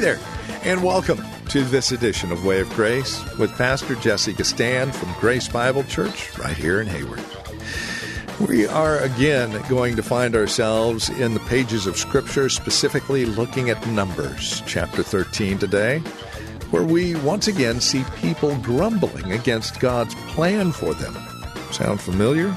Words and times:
There, 0.00 0.18
and 0.62 0.82
welcome 0.82 1.22
to 1.50 1.62
this 1.62 1.92
edition 1.92 2.32
of 2.32 2.46
Way 2.46 2.60
of 2.60 2.70
Grace 2.70 3.22
with 3.36 3.54
Pastor 3.58 3.96
Jesse 3.96 4.32
Gistand 4.32 4.94
from 4.94 5.12
Grace 5.20 5.46
Bible 5.46 5.84
Church 5.84 6.38
right 6.38 6.56
here 6.56 6.80
in 6.80 6.86
Hayward. 6.86 7.22
We 8.48 8.66
are 8.66 8.96
again 9.00 9.62
going 9.68 9.96
to 9.96 10.02
find 10.02 10.34
ourselves 10.34 11.10
in 11.10 11.34
the 11.34 11.40
pages 11.40 11.86
of 11.86 11.98
Scripture, 11.98 12.48
specifically 12.48 13.26
looking 13.26 13.68
at 13.68 13.86
Numbers 13.88 14.62
chapter 14.66 15.02
13 15.02 15.58
today, 15.58 15.98
where 16.70 16.84
we 16.84 17.16
once 17.16 17.46
again 17.46 17.78
see 17.78 18.02
people 18.16 18.56
grumbling 18.56 19.32
against 19.32 19.80
God's 19.80 20.14
plan 20.28 20.72
for 20.72 20.94
them. 20.94 21.14
Sound 21.72 22.00
familiar? 22.00 22.56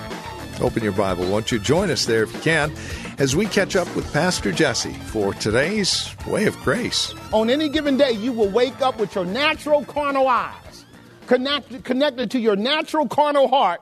Open 0.63 0.81
your 0.81 0.93
Bible. 0.93 1.29
Won't 1.29 1.51
you 1.51 1.59
join 1.59 1.91
us 1.91 2.05
there 2.05 2.23
if 2.23 2.33
you 2.33 2.39
can 2.39 2.71
as 3.17 3.35
we 3.35 3.45
catch 3.45 3.75
up 3.75 3.93
with 3.95 4.11
Pastor 4.13 4.51
Jesse 4.51 4.93
for 4.93 5.33
today's 5.33 6.15
Way 6.25 6.45
of 6.45 6.57
Grace. 6.61 7.13
On 7.33 7.49
any 7.49 7.67
given 7.67 7.97
day, 7.97 8.11
you 8.13 8.31
will 8.31 8.49
wake 8.49 8.81
up 8.81 8.97
with 8.97 9.13
your 9.13 9.25
natural 9.25 9.83
carnal 9.83 10.27
eyes 10.27 10.85
connected, 11.27 11.83
connected 11.83 12.31
to 12.31 12.39
your 12.39 12.55
natural 12.55 13.07
carnal 13.07 13.47
heart 13.47 13.81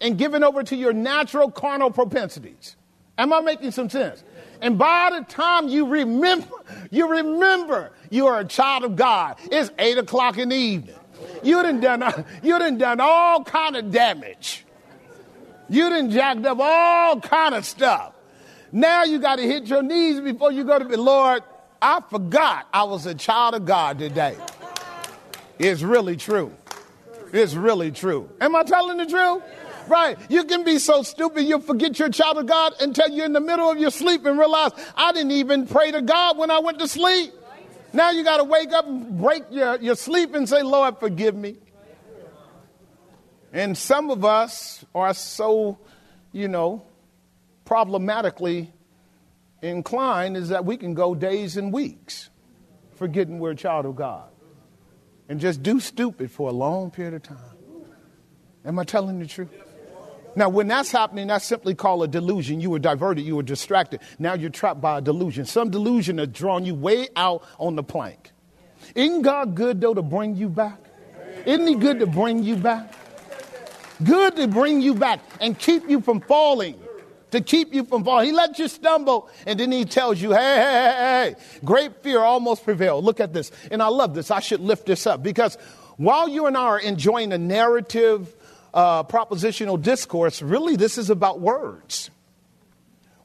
and 0.00 0.16
given 0.16 0.44
over 0.44 0.62
to 0.62 0.76
your 0.76 0.92
natural 0.92 1.50
carnal 1.50 1.90
propensities. 1.90 2.76
Am 3.18 3.32
I 3.32 3.40
making 3.40 3.72
some 3.72 3.90
sense? 3.90 4.22
And 4.62 4.78
by 4.78 5.10
the 5.12 5.24
time 5.24 5.68
you 5.68 5.86
remember, 5.86 6.46
you 6.90 7.08
remember 7.10 7.92
you 8.10 8.26
are 8.26 8.40
a 8.40 8.44
child 8.44 8.84
of 8.84 8.96
God. 8.96 9.36
It's 9.50 9.70
eight 9.78 9.98
o'clock 9.98 10.38
in 10.38 10.50
the 10.50 10.56
evening. 10.56 10.94
You 11.42 11.62
done 11.62 11.80
done, 11.80 12.24
you 12.42 12.58
done 12.58 12.78
done 12.78 13.00
all 13.00 13.42
kind 13.44 13.76
of 13.76 13.90
damage. 13.90 14.64
You 15.70 15.88
done 15.88 16.10
jacked 16.10 16.44
up 16.44 16.58
all 16.60 17.20
kind 17.20 17.54
of 17.54 17.64
stuff. 17.64 18.12
Now 18.72 19.04
you 19.04 19.20
got 19.20 19.36
to 19.36 19.42
hit 19.42 19.66
your 19.66 19.82
knees 19.82 20.20
before 20.20 20.50
you 20.50 20.64
go 20.64 20.78
to 20.78 20.84
bed. 20.84 20.98
Lord, 20.98 21.42
I 21.80 22.00
forgot 22.10 22.66
I 22.72 22.82
was 22.84 23.06
a 23.06 23.14
child 23.14 23.54
of 23.54 23.64
God 23.64 23.98
today. 23.98 24.36
It's 25.60 25.82
really 25.82 26.16
true. 26.16 26.52
It's 27.32 27.54
really 27.54 27.92
true. 27.92 28.28
Am 28.40 28.56
I 28.56 28.64
telling 28.64 28.96
the 28.96 29.06
truth? 29.06 29.42
Right. 29.86 30.18
You 30.28 30.44
can 30.44 30.64
be 30.64 30.78
so 30.78 31.02
stupid 31.02 31.42
you'll 31.42 31.60
forget 31.60 31.98
you're 31.98 32.08
a 32.08 32.12
child 32.12 32.38
of 32.38 32.46
God 32.46 32.74
until 32.80 33.08
you're 33.08 33.26
in 33.26 33.32
the 33.32 33.40
middle 33.40 33.70
of 33.70 33.78
your 33.78 33.90
sleep 33.90 34.24
and 34.26 34.38
realize 34.38 34.72
I 34.96 35.12
didn't 35.12 35.32
even 35.32 35.66
pray 35.66 35.92
to 35.92 36.02
God 36.02 36.36
when 36.36 36.50
I 36.50 36.58
went 36.58 36.80
to 36.80 36.88
sleep. 36.88 37.32
Now 37.92 38.10
you 38.10 38.24
got 38.24 38.38
to 38.38 38.44
wake 38.44 38.72
up 38.72 38.86
and 38.86 39.18
break 39.18 39.44
your, 39.50 39.76
your 39.80 39.96
sleep 39.96 40.34
and 40.34 40.48
say, 40.48 40.62
Lord, 40.62 40.98
forgive 40.98 41.34
me. 41.34 41.56
And 43.52 43.76
some 43.76 44.10
of 44.10 44.24
us 44.24 44.84
are 44.94 45.12
so, 45.14 45.78
you 46.32 46.48
know, 46.48 46.82
problematically 47.64 48.72
inclined 49.62 50.36
is 50.36 50.50
that 50.50 50.64
we 50.64 50.76
can 50.76 50.94
go 50.94 51.14
days 51.14 51.56
and 51.56 51.72
weeks 51.72 52.30
forgetting 52.94 53.38
we're 53.38 53.52
a 53.52 53.56
child 53.56 53.86
of 53.86 53.96
God 53.96 54.28
and 55.28 55.40
just 55.40 55.62
do 55.62 55.80
stupid 55.80 56.30
for 56.30 56.48
a 56.48 56.52
long 56.52 56.90
period 56.90 57.14
of 57.14 57.22
time. 57.22 57.38
Am 58.64 58.78
I 58.78 58.84
telling 58.84 59.18
the 59.18 59.26
truth? 59.26 59.48
Now, 60.36 60.48
when 60.48 60.68
that's 60.68 60.92
happening, 60.92 61.26
that's 61.26 61.44
simply 61.44 61.74
called 61.74 62.04
a 62.04 62.08
delusion. 62.08 62.60
You 62.60 62.70
were 62.70 62.78
diverted, 62.78 63.22
you 63.22 63.36
were 63.36 63.42
distracted. 63.42 64.00
Now 64.18 64.34
you're 64.34 64.50
trapped 64.50 64.80
by 64.80 64.98
a 64.98 65.00
delusion. 65.00 65.44
Some 65.44 65.70
delusion 65.70 66.18
has 66.18 66.28
drawn 66.28 66.64
you 66.64 66.74
way 66.74 67.08
out 67.16 67.42
on 67.58 67.74
the 67.74 67.82
plank. 67.82 68.30
Isn't 68.94 69.22
God 69.22 69.54
good, 69.54 69.80
though, 69.80 69.94
to 69.94 70.02
bring 70.02 70.36
you 70.36 70.48
back? 70.48 70.78
Isn't 71.46 71.66
He 71.66 71.74
good 71.74 72.00
to 72.00 72.06
bring 72.06 72.42
you 72.42 72.56
back? 72.56 72.94
Good 74.02 74.36
to 74.36 74.48
bring 74.48 74.80
you 74.80 74.94
back 74.94 75.20
and 75.40 75.58
keep 75.58 75.88
you 75.88 76.00
from 76.00 76.20
falling. 76.20 76.80
To 77.32 77.40
keep 77.40 77.72
you 77.72 77.84
from 77.84 78.02
falling. 78.04 78.26
He 78.26 78.32
lets 78.32 78.58
you 78.58 78.66
stumble 78.66 79.28
and 79.46 79.60
then 79.60 79.70
he 79.70 79.84
tells 79.84 80.20
you, 80.20 80.32
hey, 80.32 80.36
hey, 80.36 80.72
hey, 80.72 81.34
hey. 81.34 81.60
Great 81.64 82.02
fear 82.02 82.20
almost 82.20 82.64
prevailed. 82.64 83.04
Look 83.04 83.20
at 83.20 83.32
this. 83.32 83.52
And 83.70 83.82
I 83.82 83.88
love 83.88 84.14
this. 84.14 84.30
I 84.30 84.40
should 84.40 84.60
lift 84.60 84.86
this 84.86 85.06
up 85.06 85.22
because 85.22 85.56
while 85.96 86.28
you 86.28 86.46
and 86.46 86.56
I 86.56 86.62
are 86.62 86.80
enjoying 86.80 87.32
a 87.32 87.38
narrative, 87.38 88.34
uh, 88.72 89.04
propositional 89.04 89.80
discourse, 89.80 90.42
really 90.42 90.76
this 90.76 90.98
is 90.98 91.10
about 91.10 91.40
words. 91.40 92.10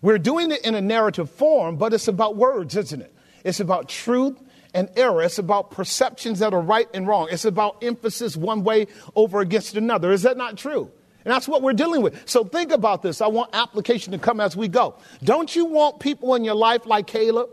We're 0.02 0.19
doing 0.19 0.52
it 0.52 0.64
in 0.64 0.75
a 0.75 0.81
narrative 0.81 1.31
form, 1.31 1.78
but 1.78 1.94
it's 1.94 2.08
about 2.08 2.35
words, 2.35 2.75
isn't 2.75 3.02
it? 3.02 3.16
It's 3.44 3.59
about 3.59 3.90
truth 3.90 4.38
and 4.75 4.90
error. 4.96 5.24
It's 5.24 5.40
about 5.40 5.72
perceptions 5.72 6.40
that 6.40 6.53
are 6.53 6.62
right 6.62 6.88
and 6.94 7.08
wrong. 7.08 7.30
It's 7.31 7.46
about 7.46 7.84
emphasis 7.84 8.36
one 8.36 8.63
way 8.63 8.88
over 9.16 9.40
against 9.40 9.75
another. 9.75 10.12
Is 10.12 10.22
that 10.24 10.38
not 10.38 10.58
true? 10.58 10.91
And 11.24 11.34
that's 11.34 11.47
what 11.47 11.63
we're 11.63 11.74
dealing 11.74 12.03
with. 12.03 12.22
So 12.30 12.44
think 12.44 12.72
about 12.72 13.02
this. 13.02 13.22
I 13.22 13.28
want 13.28 13.56
application 13.56 14.12
to 14.12 14.19
come 14.19 14.40
as 14.40 14.56
we 14.56 14.68
go. 14.68 14.97
Don't 15.24 15.56
you 15.56 15.66
want 15.66 16.00
people 16.00 16.35
in 16.35 16.44
your 16.44 16.53
life 16.53 16.85
like 16.85 17.08
Caleb? 17.08 17.50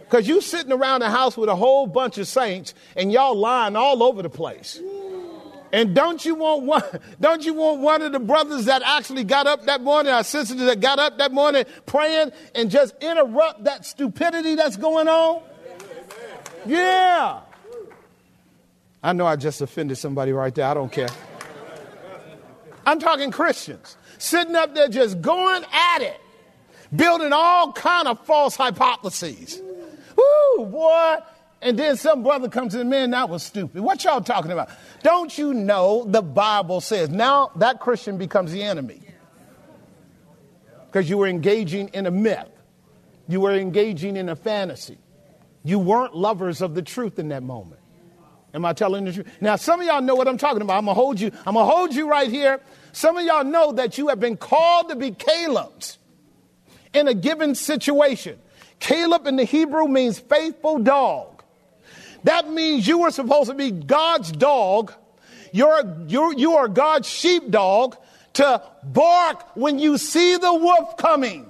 Because 0.00 0.26
you're 0.26 0.40
sitting 0.40 0.72
around 0.72 1.02
the 1.02 1.10
house 1.10 1.36
with 1.36 1.50
a 1.50 1.54
whole 1.54 1.86
bunch 1.86 2.16
of 2.16 2.26
saints 2.26 2.72
and 2.96 3.12
y'all 3.12 3.36
lying 3.36 3.76
all 3.76 4.02
over 4.02 4.22
the 4.22 4.30
place. 4.30 4.80
And 5.70 5.94
don't 5.94 6.24
you 6.24 6.34
want 6.34 6.62
one, 6.62 6.82
don't 7.20 7.44
you 7.44 7.52
want 7.52 7.82
one 7.82 8.00
of 8.00 8.12
the 8.12 8.18
brothers 8.18 8.64
that 8.64 8.80
actually 8.82 9.24
got 9.24 9.46
up 9.46 9.66
that 9.66 9.82
morning, 9.82 10.12
our 10.12 10.24
sisters 10.24 10.56
that 10.56 10.80
got 10.80 10.98
up 10.98 11.18
that 11.18 11.30
morning 11.30 11.66
praying 11.84 12.32
and 12.54 12.70
just 12.70 12.94
interrupt 13.02 13.64
that 13.64 13.84
stupidity 13.84 14.54
that's 14.54 14.78
going 14.78 15.08
on? 15.08 15.42
Yeah. 16.66 17.40
I 19.02 19.12
know 19.12 19.26
I 19.26 19.36
just 19.36 19.60
offended 19.60 19.98
somebody 19.98 20.32
right 20.32 20.54
there. 20.54 20.66
I 20.66 20.74
don't 20.74 20.90
care. 20.90 21.08
I'm 22.84 22.98
talking 22.98 23.30
Christians 23.30 23.96
sitting 24.18 24.56
up 24.56 24.74
there 24.74 24.88
just 24.88 25.20
going 25.20 25.64
at 25.72 26.02
it, 26.02 26.20
building 26.94 27.32
all 27.32 27.72
kind 27.72 28.08
of 28.08 28.24
false 28.24 28.56
hypotheses. 28.56 29.60
Woo, 30.16 30.66
boy. 30.66 31.16
And 31.60 31.78
then 31.78 31.96
some 31.96 32.22
brother 32.22 32.48
comes 32.48 32.74
in, 32.74 32.88
man, 32.88 33.10
that 33.10 33.28
was 33.28 33.42
stupid. 33.42 33.82
What 33.82 34.04
y'all 34.04 34.20
talking 34.20 34.52
about? 34.52 34.70
Don't 35.02 35.36
you 35.36 35.52
know 35.52 36.04
the 36.06 36.22
Bible 36.22 36.80
says? 36.80 37.08
Now 37.08 37.50
that 37.56 37.80
Christian 37.80 38.16
becomes 38.16 38.52
the 38.52 38.62
enemy. 38.62 39.00
Because 40.86 41.10
you 41.10 41.18
were 41.18 41.26
engaging 41.26 41.88
in 41.88 42.06
a 42.06 42.10
myth. 42.10 42.48
You 43.28 43.40
were 43.40 43.52
engaging 43.52 44.16
in 44.16 44.28
a 44.28 44.36
fantasy. 44.36 44.98
You 45.68 45.78
weren't 45.78 46.16
lovers 46.16 46.62
of 46.62 46.74
the 46.74 46.80
truth 46.80 47.18
in 47.18 47.28
that 47.28 47.42
moment. 47.42 47.80
Am 48.54 48.64
I 48.64 48.72
telling 48.72 49.04
the 49.04 49.12
truth? 49.12 49.26
Now, 49.38 49.56
some 49.56 49.80
of 49.82 49.86
y'all 49.86 50.00
know 50.00 50.14
what 50.14 50.26
I'm 50.26 50.38
talking 50.38 50.62
about. 50.62 50.78
I'm 50.78 50.86
gonna 50.86 50.94
hold 50.94 51.20
you, 51.20 51.30
I'm 51.44 51.52
gonna 51.52 51.70
hold 51.70 51.94
you 51.94 52.08
right 52.08 52.30
here. 52.30 52.62
Some 52.92 53.18
of 53.18 53.26
y'all 53.26 53.44
know 53.44 53.72
that 53.72 53.98
you 53.98 54.08
have 54.08 54.18
been 54.18 54.38
called 54.38 54.88
to 54.88 54.96
be 54.96 55.10
Caleb's 55.10 55.98
in 56.94 57.06
a 57.06 57.12
given 57.12 57.54
situation. 57.54 58.38
Caleb 58.80 59.26
in 59.26 59.36
the 59.36 59.44
Hebrew 59.44 59.86
means 59.88 60.18
faithful 60.18 60.78
dog. 60.78 61.42
That 62.24 62.50
means 62.50 62.88
you 62.88 63.00
were 63.00 63.10
supposed 63.10 63.50
to 63.50 63.54
be 63.54 63.70
God's 63.70 64.32
dog. 64.32 64.94
You're, 65.52 65.98
you're, 66.06 66.32
you 66.32 66.54
are 66.54 66.68
God's 66.68 67.10
sheepdog 67.10 67.94
to 68.34 68.62
bark 68.82 69.54
when 69.54 69.78
you 69.78 69.98
see 69.98 70.38
the 70.38 70.54
wolf 70.54 70.96
coming. 70.96 71.47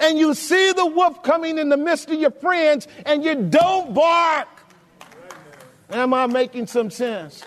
And 0.00 0.18
you 0.18 0.34
see 0.34 0.72
the 0.72 0.86
wolf 0.86 1.22
coming 1.22 1.58
in 1.58 1.68
the 1.68 1.76
midst 1.76 2.10
of 2.10 2.18
your 2.18 2.30
friends 2.30 2.88
and 3.06 3.24
you 3.24 3.34
don't 3.34 3.94
bark. 3.94 4.48
Am 5.90 6.14
I 6.14 6.26
making 6.26 6.66
some 6.66 6.90
sense? 6.90 7.42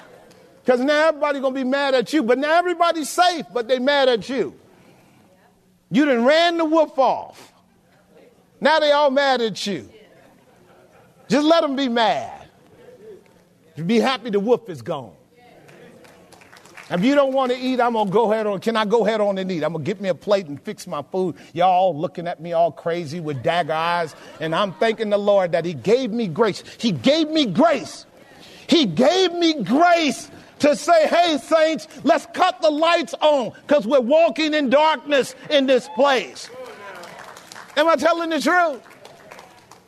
Because 0.63 0.79
now 0.79 1.09
everybody's 1.09 1.41
going 1.41 1.53
to 1.53 1.59
be 1.59 1.63
mad 1.63 1.93
at 1.93 2.11
you, 2.13 2.23
but 2.23 2.37
now 2.37 2.57
everybody's 2.57 3.09
safe, 3.09 3.45
but 3.53 3.67
they're 3.67 3.79
mad 3.79 4.09
at 4.09 4.27
you. 4.29 4.55
You 5.91 6.05
done 6.05 6.25
ran 6.25 6.57
the 6.57 6.65
wolf 6.65 6.97
off. 6.97 7.53
Now 8.59 8.79
they 8.79 8.91
all 8.91 9.11
mad 9.11 9.41
at 9.41 9.65
you. 9.67 9.89
Just 11.27 11.45
let 11.45 11.61
them 11.61 11.75
be 11.75 11.87
mad. 11.87 12.47
Be 13.85 13.99
happy 13.99 14.29
the 14.29 14.39
wolf 14.39 14.69
is 14.69 14.81
gone. 14.81 15.13
If 16.89 17.03
you 17.03 17.15
don't 17.15 17.33
want 17.33 17.51
to 17.51 17.57
eat, 17.57 17.79
I'm 17.79 17.93
gonna 17.93 18.11
go 18.11 18.31
ahead 18.31 18.45
on. 18.45 18.59
Can 18.59 18.77
I 18.77 18.85
go 18.85 19.05
ahead 19.05 19.19
on 19.19 19.39
and 19.39 19.51
eat? 19.51 19.63
I'm 19.63 19.73
gonna 19.73 19.83
get 19.83 19.99
me 19.99 20.09
a 20.09 20.15
plate 20.15 20.45
and 20.45 20.61
fix 20.61 20.85
my 20.85 21.01
food. 21.01 21.35
Y'all 21.53 21.97
looking 21.97 22.27
at 22.27 22.39
me 22.39 22.53
all 22.53 22.71
crazy 22.71 23.19
with 23.19 23.41
dagger 23.41 23.73
eyes, 23.73 24.15
and 24.39 24.53
I'm 24.53 24.71
thanking 24.73 25.09
the 25.09 25.17
Lord 25.17 25.53
that 25.53 25.65
He 25.65 25.73
gave 25.73 26.11
me 26.11 26.27
grace. 26.27 26.63
He 26.77 26.91
gave 26.91 27.29
me 27.29 27.47
grace. 27.47 28.05
He 28.67 28.85
gave 28.85 29.33
me 29.33 29.63
grace 29.63 30.29
to 30.59 30.75
say, 30.75 31.07
"Hey, 31.07 31.39
saints, 31.39 31.87
let's 32.03 32.27
cut 32.33 32.61
the 32.61 32.69
lights 32.69 33.15
on 33.19 33.51
because 33.65 33.87
we're 33.87 33.99
walking 33.99 34.53
in 34.53 34.69
darkness 34.69 35.33
in 35.49 35.65
this 35.65 35.89
place." 35.95 36.49
Am 37.77 37.87
I 37.87 37.95
telling 37.95 38.29
the 38.29 38.39
truth? 38.39 38.81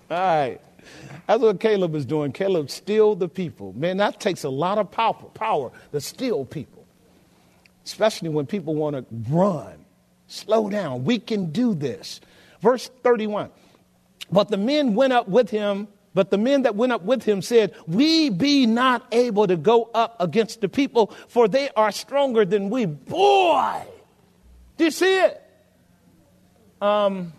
All 0.09 0.17
right. 0.17 0.59
That's 1.27 1.41
what 1.41 1.59
Caleb 1.59 1.93
is 1.95 2.05
doing. 2.05 2.31
Caleb 2.31 2.69
steal 2.69 3.13
the 3.15 3.27
people. 3.27 3.73
Man, 3.73 3.97
that 3.97 4.19
takes 4.19 4.43
a 4.43 4.49
lot 4.49 4.77
of 4.77 4.89
power, 4.89 5.15
power 5.33 5.71
to 5.91 6.01
steal 6.01 6.45
people, 6.45 6.76
especially 7.87 8.27
when 8.27 8.45
people 8.45 8.75
want 8.75 8.95
to 8.97 9.05
run. 9.33 9.85
Slow 10.27 10.69
down. 10.69 11.05
We 11.05 11.19
can 11.19 11.51
do 11.51 11.73
this. 11.73 12.19
Verse 12.61 12.89
31. 13.01 13.49
But 14.29 14.49
the 14.49 14.57
men 14.57 14.93
went 14.93 15.13
up 15.13 15.29
with 15.29 15.49
him, 15.49 15.87
but 16.13 16.29
the 16.29 16.37
men 16.37 16.63
that 16.63 16.75
went 16.75 16.91
up 16.91 17.03
with 17.03 17.23
him 17.23 17.41
said, 17.41 17.73
We 17.87 18.29
be 18.29 18.65
not 18.65 19.07
able 19.13 19.47
to 19.47 19.55
go 19.55 19.89
up 19.93 20.17
against 20.19 20.59
the 20.59 20.67
people, 20.67 21.13
for 21.29 21.47
they 21.47 21.69
are 21.77 21.93
stronger 21.93 22.43
than 22.43 22.69
we. 22.69 22.85
Boy! 22.85 23.83
Do 24.75 24.83
you 24.83 24.91
see 24.91 25.19
it? 25.21 25.41
Um, 26.81 27.31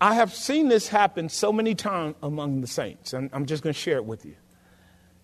I 0.00 0.14
have 0.14 0.32
seen 0.32 0.68
this 0.68 0.86
happen 0.86 1.28
so 1.28 1.52
many 1.52 1.74
times 1.74 2.14
among 2.22 2.60
the 2.60 2.68
saints, 2.68 3.12
and 3.12 3.28
I'm 3.32 3.46
just 3.46 3.64
going 3.64 3.74
to 3.74 3.78
share 3.78 3.96
it 3.96 4.04
with 4.04 4.24
you. 4.24 4.36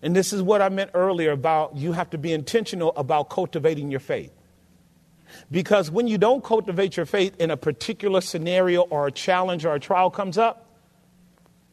And 0.01 0.15
this 0.15 0.31
is 0.31 0.41
what 0.41 0.61
I 0.61 0.69
meant 0.69 0.91
earlier 0.93 1.31
about 1.31 1.75
you 1.75 1.91
have 1.91 2.09
to 2.11 2.17
be 2.17 2.31
intentional 2.31 2.93
about 2.95 3.29
cultivating 3.29 3.91
your 3.91 3.99
faith. 3.99 4.31
Because 5.51 5.91
when 5.91 6.07
you 6.07 6.17
don't 6.17 6.43
cultivate 6.43 6.97
your 6.97 7.05
faith 7.05 7.35
in 7.39 7.51
a 7.51 7.57
particular 7.57 8.21
scenario 8.21 8.81
or 8.81 9.07
a 9.07 9.11
challenge 9.11 9.65
or 9.65 9.75
a 9.75 9.79
trial 9.79 10.09
comes 10.09 10.37
up, 10.37 10.65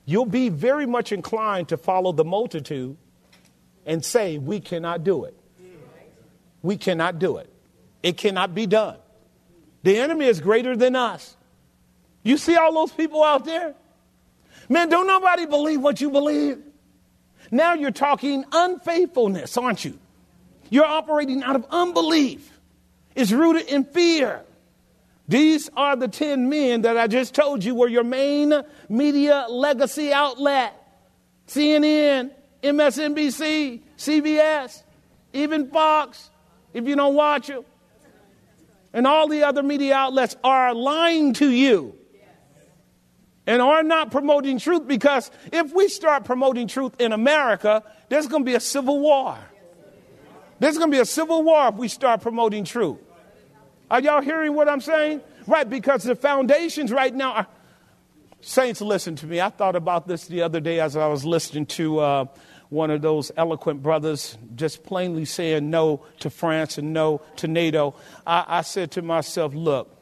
you'll 0.04 0.26
be 0.26 0.48
very 0.48 0.86
much 0.86 1.12
inclined 1.12 1.68
to 1.68 1.76
follow 1.76 2.12
the 2.12 2.24
multitude 2.24 2.96
and 3.86 4.04
say, 4.04 4.38
We 4.38 4.60
cannot 4.60 5.04
do 5.04 5.24
it. 5.24 5.34
We 6.62 6.76
cannot 6.76 7.18
do 7.18 7.36
it. 7.38 7.50
It 8.02 8.16
cannot 8.16 8.54
be 8.54 8.66
done. 8.66 8.96
The 9.84 9.98
enemy 9.98 10.26
is 10.26 10.40
greater 10.40 10.76
than 10.76 10.96
us. 10.96 11.36
You 12.24 12.36
see 12.38 12.56
all 12.56 12.72
those 12.72 12.90
people 12.90 13.22
out 13.22 13.44
there? 13.44 13.74
Man, 14.68 14.88
don't 14.88 15.06
nobody 15.06 15.46
believe 15.46 15.80
what 15.80 16.00
you 16.00 16.10
believe. 16.10 16.58
Now 17.50 17.74
you're 17.74 17.90
talking 17.90 18.44
unfaithfulness, 18.52 19.56
aren't 19.56 19.84
you? 19.84 19.98
You're 20.70 20.84
operating 20.84 21.42
out 21.42 21.56
of 21.56 21.66
unbelief. 21.70 22.60
It's 23.14 23.32
rooted 23.32 23.66
in 23.68 23.84
fear. 23.84 24.42
These 25.28 25.70
are 25.76 25.96
the 25.96 26.08
10 26.08 26.48
men 26.48 26.82
that 26.82 26.96
I 26.96 27.06
just 27.06 27.34
told 27.34 27.64
you 27.64 27.74
were 27.74 27.88
your 27.88 28.04
main 28.04 28.52
media 28.88 29.46
legacy 29.48 30.12
outlet 30.12 30.74
CNN, 31.48 32.32
MSNBC, 32.62 33.80
CBS, 33.96 34.82
even 35.32 35.70
Fox, 35.70 36.30
if 36.72 36.86
you 36.86 36.96
don't 36.96 37.14
watch 37.14 37.48
them. 37.48 37.64
And 38.92 39.06
all 39.06 39.28
the 39.28 39.44
other 39.44 39.62
media 39.62 39.94
outlets 39.94 40.36
are 40.42 40.74
lying 40.74 41.34
to 41.34 41.50
you 41.50 41.96
and 43.46 43.62
are 43.62 43.82
not 43.82 44.10
promoting 44.10 44.58
truth 44.58 44.86
because 44.86 45.30
if 45.52 45.72
we 45.72 45.88
start 45.88 46.24
promoting 46.24 46.68
truth 46.68 47.00
in 47.00 47.12
America, 47.12 47.82
there's 48.08 48.26
going 48.26 48.42
to 48.42 48.46
be 48.46 48.54
a 48.54 48.60
civil 48.60 49.00
war. 49.00 49.38
There's 50.58 50.78
going 50.78 50.90
to 50.90 50.96
be 50.96 51.00
a 51.00 51.06
civil 51.06 51.42
war 51.42 51.68
if 51.68 51.74
we 51.76 51.88
start 51.88 52.22
promoting 52.22 52.64
truth. 52.64 52.98
Are 53.90 54.00
y'all 54.00 54.22
hearing 54.22 54.54
what 54.54 54.68
I'm 54.68 54.80
saying? 54.80 55.20
Right, 55.46 55.68
because 55.68 56.02
the 56.02 56.16
foundations 56.16 56.90
right 56.92 57.14
now 57.14 57.32
are. 57.32 57.46
Saints, 58.42 58.80
listen 58.80 59.16
to 59.16 59.26
me. 59.26 59.40
I 59.40 59.48
thought 59.48 59.74
about 59.74 60.06
this 60.06 60.26
the 60.26 60.42
other 60.42 60.60
day 60.60 60.78
as 60.78 60.96
I 60.96 61.08
was 61.08 61.24
listening 61.24 61.66
to 61.66 61.98
uh, 61.98 62.24
one 62.68 62.90
of 62.90 63.02
those 63.02 63.32
eloquent 63.36 63.82
brothers 63.82 64.38
just 64.54 64.84
plainly 64.84 65.24
saying 65.24 65.68
no 65.68 66.04
to 66.20 66.30
France 66.30 66.78
and 66.78 66.92
no 66.92 67.22
to 67.36 67.48
NATO. 67.48 67.94
I, 68.26 68.44
I 68.46 68.62
said 68.62 68.92
to 68.92 69.02
myself, 69.02 69.54
look, 69.54 69.95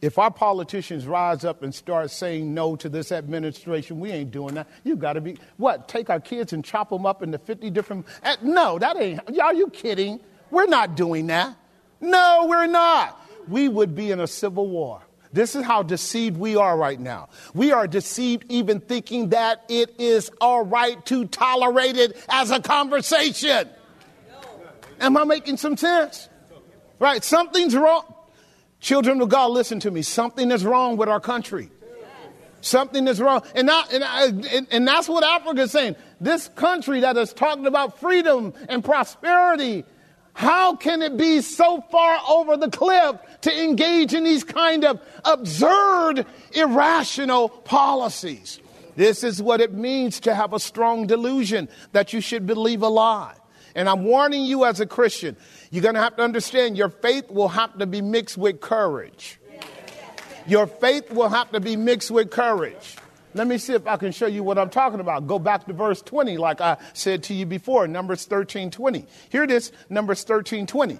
if 0.00 0.18
our 0.18 0.30
politicians 0.30 1.06
rise 1.06 1.44
up 1.44 1.62
and 1.62 1.74
start 1.74 2.10
saying 2.10 2.52
no 2.52 2.76
to 2.76 2.88
this 2.88 3.12
administration, 3.12 4.00
we 4.00 4.10
ain't 4.10 4.30
doing 4.30 4.54
that. 4.54 4.68
You 4.84 4.96
got 4.96 5.14
to 5.14 5.20
be, 5.20 5.38
what, 5.56 5.88
take 5.88 6.10
our 6.10 6.20
kids 6.20 6.52
and 6.52 6.64
chop 6.64 6.90
them 6.90 7.06
up 7.06 7.22
into 7.22 7.38
50 7.38 7.70
different. 7.70 8.06
Uh, 8.22 8.36
no, 8.42 8.78
that 8.78 8.96
ain't, 8.96 9.38
are 9.38 9.54
you 9.54 9.68
kidding? 9.68 10.20
We're 10.50 10.66
not 10.66 10.96
doing 10.96 11.28
that. 11.28 11.56
No, 12.00 12.46
we're 12.48 12.66
not. 12.66 13.18
We 13.48 13.68
would 13.68 13.94
be 13.94 14.10
in 14.10 14.20
a 14.20 14.26
civil 14.26 14.68
war. 14.68 15.02
This 15.32 15.56
is 15.56 15.64
how 15.64 15.82
deceived 15.82 16.36
we 16.36 16.56
are 16.56 16.76
right 16.76 17.00
now. 17.00 17.30
We 17.54 17.72
are 17.72 17.86
deceived 17.86 18.44
even 18.50 18.80
thinking 18.80 19.30
that 19.30 19.64
it 19.68 19.98
is 19.98 20.30
all 20.40 20.64
right 20.64 21.04
to 21.06 21.24
tolerate 21.26 21.96
it 21.96 22.22
as 22.28 22.50
a 22.50 22.60
conversation. 22.60 23.68
Am 25.00 25.16
I 25.16 25.24
making 25.24 25.56
some 25.56 25.76
sense? 25.76 26.28
Right, 26.98 27.24
something's 27.24 27.74
wrong. 27.74 28.04
Children 28.82 29.20
of 29.20 29.28
God, 29.28 29.52
listen 29.52 29.78
to 29.80 29.92
me. 29.92 30.02
Something 30.02 30.50
is 30.50 30.64
wrong 30.64 30.96
with 30.96 31.08
our 31.08 31.20
country. 31.20 31.70
Something 32.60 33.06
is 33.06 33.20
wrong. 33.20 33.42
And, 33.54 33.68
not, 33.68 33.92
and, 33.92 34.44
and, 34.44 34.66
and 34.72 34.86
that's 34.86 35.08
what 35.08 35.22
Africa 35.22 35.62
is 35.62 35.70
saying. 35.70 35.94
This 36.20 36.48
country 36.48 37.00
that 37.00 37.16
is 37.16 37.32
talking 37.32 37.66
about 37.66 38.00
freedom 38.00 38.52
and 38.68 38.84
prosperity, 38.84 39.84
how 40.34 40.74
can 40.74 41.00
it 41.00 41.16
be 41.16 41.42
so 41.42 41.80
far 41.92 42.18
over 42.28 42.56
the 42.56 42.70
cliff 42.70 43.16
to 43.42 43.64
engage 43.64 44.14
in 44.14 44.24
these 44.24 44.42
kind 44.42 44.84
of 44.84 45.00
absurd, 45.24 46.26
irrational 46.52 47.50
policies? 47.50 48.58
This 48.96 49.22
is 49.22 49.40
what 49.40 49.60
it 49.60 49.72
means 49.72 50.18
to 50.20 50.34
have 50.34 50.52
a 50.52 50.60
strong 50.60 51.06
delusion 51.06 51.68
that 51.92 52.12
you 52.12 52.20
should 52.20 52.48
believe 52.48 52.82
a 52.82 52.88
lie. 52.88 53.34
And 53.74 53.88
I'm 53.88 54.04
warning 54.04 54.44
you 54.44 54.64
as 54.64 54.80
a 54.80 54.86
Christian, 54.86 55.36
you're 55.70 55.82
going 55.82 55.94
to 55.94 56.00
have 56.00 56.16
to 56.16 56.22
understand 56.22 56.76
your 56.76 56.88
faith 56.88 57.30
will 57.30 57.48
have 57.48 57.78
to 57.78 57.86
be 57.86 58.02
mixed 58.02 58.36
with 58.36 58.60
courage. 58.60 59.38
Your 60.46 60.66
faith 60.66 61.10
will 61.10 61.28
have 61.28 61.50
to 61.52 61.60
be 61.60 61.76
mixed 61.76 62.10
with 62.10 62.30
courage. 62.30 62.96
Let 63.34 63.46
me 63.46 63.56
see 63.58 63.72
if 63.72 63.86
I 63.86 63.96
can 63.96 64.12
show 64.12 64.26
you 64.26 64.42
what 64.42 64.58
I'm 64.58 64.68
talking 64.68 65.00
about. 65.00 65.26
Go 65.26 65.38
back 65.38 65.66
to 65.66 65.72
verse 65.72 66.02
20, 66.02 66.36
like 66.36 66.60
I 66.60 66.76
said 66.92 67.22
to 67.24 67.34
you 67.34 67.46
before, 67.46 67.88
Numbers 67.88 68.26
13 68.26 68.70
20. 68.70 69.06
Here 69.30 69.42
it 69.42 69.50
is, 69.50 69.72
Numbers 69.88 70.24
13 70.24 70.66
20. 70.66 70.98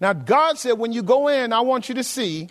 Now, 0.00 0.12
God 0.12 0.58
said, 0.58 0.72
when 0.72 0.92
you 0.92 1.02
go 1.02 1.28
in, 1.28 1.52
I 1.52 1.60
want 1.60 1.88
you 1.88 1.94
to 1.96 2.04
see 2.04 2.48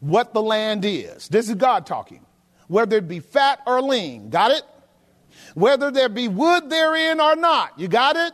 what 0.00 0.32
the 0.32 0.42
land 0.42 0.84
is. 0.84 1.28
This 1.28 1.48
is 1.48 1.54
God 1.54 1.86
talking. 1.86 2.24
Whether 2.68 2.98
it 2.98 3.08
be 3.08 3.20
fat 3.20 3.60
or 3.66 3.80
lean. 3.80 4.30
Got 4.30 4.52
it? 4.52 4.62
Whether 5.54 5.90
there 5.90 6.08
be 6.08 6.28
wood 6.28 6.68
therein 6.68 7.20
or 7.20 7.36
not. 7.36 7.78
You 7.78 7.88
got 7.88 8.16
it? 8.16 8.32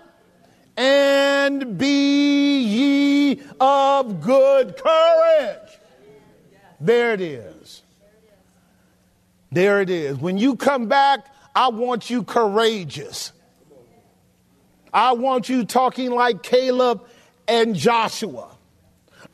And 0.76 1.78
be 1.78 2.58
ye 2.60 3.42
of 3.60 4.20
good 4.20 4.76
courage. 4.76 5.78
There 6.80 7.12
it 7.12 7.20
is. 7.20 7.82
There 9.52 9.80
it 9.80 9.90
is. 9.90 10.18
When 10.18 10.36
you 10.36 10.56
come 10.56 10.86
back, 10.86 11.26
I 11.54 11.68
want 11.68 12.10
you 12.10 12.24
courageous. 12.24 13.32
I 14.92 15.12
want 15.12 15.48
you 15.48 15.64
talking 15.64 16.10
like 16.10 16.42
Caleb 16.42 17.04
and 17.46 17.74
Joshua. 17.74 18.53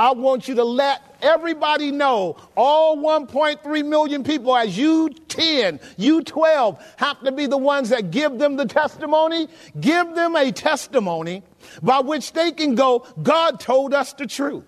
I 0.01 0.13
want 0.13 0.49
you 0.49 0.55
to 0.55 0.65
let 0.65 1.03
everybody 1.21 1.91
know, 1.91 2.39
all 2.57 2.97
1.3 2.97 3.87
million 3.87 4.25
people, 4.25 4.57
as 4.57 4.79
you 4.79 5.11
10, 5.11 5.79
you 5.99 6.23
12, 6.25 6.95
have 6.97 7.23
to 7.23 7.33
be 7.33 7.45
the 7.45 7.59
ones 7.59 7.91
that 7.91 8.11
give 8.11 8.39
them 8.39 8.57
the 8.57 8.65
testimony. 8.65 9.49
Give 9.79 10.15
them 10.15 10.37
a 10.37 10.53
testimony 10.53 11.43
by 11.83 12.01
which 12.01 12.33
they 12.33 12.51
can 12.51 12.77
go, 12.77 13.07
God 13.23 13.61
told 13.61 13.93
us 13.93 14.15
the 14.15 14.27
truth. 14.27 14.65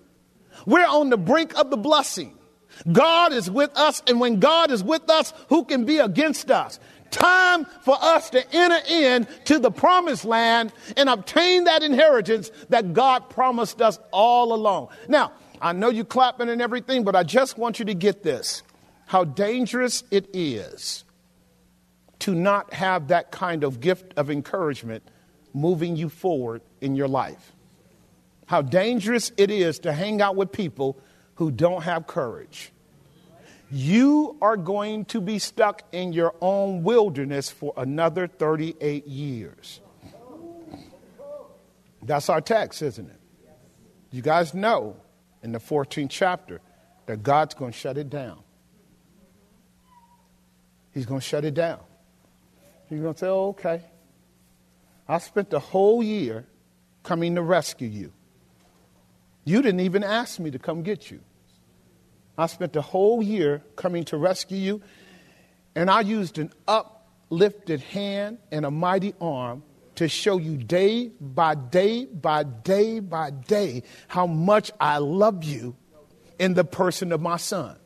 We're 0.66 0.86
on 0.86 1.08
the 1.08 1.16
brink 1.16 1.58
of 1.58 1.70
the 1.70 1.78
blessing. 1.78 2.36
God 2.90 3.32
is 3.32 3.50
with 3.50 3.74
us, 3.74 4.02
and 4.06 4.20
when 4.20 4.38
God 4.38 4.70
is 4.70 4.84
with 4.84 5.08
us, 5.08 5.32
who 5.48 5.64
can 5.64 5.86
be 5.86 5.96
against 5.96 6.50
us? 6.50 6.78
Time 7.12 7.66
for 7.82 7.96
us 8.00 8.30
to 8.30 8.54
enter 8.54 8.80
in 8.88 9.28
to 9.44 9.58
the 9.58 9.70
promised 9.70 10.24
land 10.24 10.72
and 10.96 11.08
obtain 11.08 11.64
that 11.64 11.82
inheritance 11.82 12.50
that 12.70 12.94
God 12.94 13.30
promised 13.30 13.80
us 13.80 13.98
all 14.10 14.52
along. 14.54 14.88
Now, 15.08 15.32
I 15.60 15.72
know 15.72 15.90
you're 15.90 16.04
clapping 16.04 16.48
and 16.48 16.60
everything, 16.60 17.04
but 17.04 17.14
I 17.14 17.22
just 17.22 17.56
want 17.56 17.78
you 17.78 17.84
to 17.84 17.94
get 17.94 18.22
this 18.22 18.62
how 19.06 19.24
dangerous 19.24 20.02
it 20.10 20.26
is 20.32 21.04
to 22.20 22.34
not 22.34 22.72
have 22.72 23.08
that 23.08 23.30
kind 23.30 23.62
of 23.62 23.78
gift 23.78 24.14
of 24.16 24.30
encouragement 24.30 25.02
moving 25.52 25.96
you 25.96 26.08
forward 26.08 26.62
in 26.80 26.96
your 26.96 27.08
life. 27.08 27.52
How 28.46 28.62
dangerous 28.62 29.32
it 29.36 29.50
is 29.50 29.80
to 29.80 29.92
hang 29.92 30.22
out 30.22 30.34
with 30.34 30.50
people 30.50 30.98
who 31.34 31.50
don't 31.50 31.82
have 31.82 32.06
courage 32.06 32.72
you 33.72 34.36
are 34.42 34.58
going 34.58 35.06
to 35.06 35.20
be 35.20 35.38
stuck 35.38 35.82
in 35.92 36.12
your 36.12 36.34
own 36.42 36.82
wilderness 36.82 37.48
for 37.48 37.72
another 37.78 38.26
38 38.26 39.06
years. 39.06 39.80
That's 42.02 42.28
our 42.28 42.42
text, 42.42 42.82
isn't 42.82 43.08
it? 43.08 43.20
You 44.10 44.20
guys 44.20 44.52
know 44.52 44.96
in 45.42 45.52
the 45.52 45.58
14th 45.58 46.10
chapter 46.10 46.60
that 47.06 47.22
God's 47.22 47.54
going 47.54 47.72
to 47.72 47.78
shut 47.78 47.96
it 47.96 48.10
down. 48.10 48.40
He's 50.92 51.06
going 51.06 51.20
to 51.20 51.26
shut 51.26 51.46
it 51.46 51.54
down. 51.54 51.80
He's 52.90 53.00
going 53.00 53.14
to 53.14 53.18
say, 53.18 53.28
oh, 53.28 53.48
okay. 53.50 53.80
I 55.08 55.16
spent 55.16 55.48
the 55.48 55.60
whole 55.60 56.02
year 56.02 56.44
coming 57.04 57.36
to 57.36 57.42
rescue 57.42 57.88
you. 57.88 58.12
You 59.44 59.62
didn't 59.62 59.80
even 59.80 60.04
ask 60.04 60.38
me 60.38 60.50
to 60.50 60.58
come 60.58 60.82
get 60.82 61.10
you. 61.10 61.20
I 62.36 62.46
spent 62.46 62.72
the 62.72 62.82
whole 62.82 63.22
year 63.22 63.62
coming 63.76 64.04
to 64.04 64.16
rescue 64.16 64.58
you, 64.58 64.82
and 65.74 65.90
I 65.90 66.00
used 66.00 66.38
an 66.38 66.52
uplifted 66.66 67.80
hand 67.80 68.38
and 68.50 68.64
a 68.64 68.70
mighty 68.70 69.14
arm 69.20 69.62
to 69.96 70.08
show 70.08 70.38
you 70.38 70.56
day 70.56 71.08
by 71.20 71.54
day 71.54 72.06
by 72.06 72.44
day 72.44 73.00
by 73.00 73.30
day 73.30 73.82
how 74.08 74.26
much 74.26 74.70
I 74.80 74.98
love 74.98 75.44
you 75.44 75.76
in 76.38 76.54
the 76.54 76.64
person 76.64 77.12
of 77.12 77.20
my 77.20 77.36
son. 77.36 77.76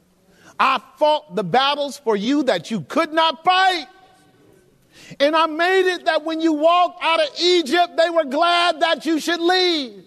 I 0.59 0.81
fought 0.97 1.35
the 1.35 1.45
battles 1.45 1.99
for 1.99 2.17
you 2.17 2.45
that 2.45 2.71
you 2.71 2.81
could 2.83 3.13
not 3.13 3.45
fight. 3.45 3.87
And 5.21 5.37
I 5.37 5.47
made 5.47 5.93
it 5.93 6.07
that 6.07 6.25
when 6.25 6.41
you 6.41 6.55
walked 6.55 7.03
out 7.03 7.21
of 7.21 7.29
Egypt, 7.39 7.97
they 7.97 8.09
were 8.09 8.25
glad 8.25 8.81
that 8.81 9.05
you 9.05 9.21
should 9.21 9.41
leave. 9.41 10.05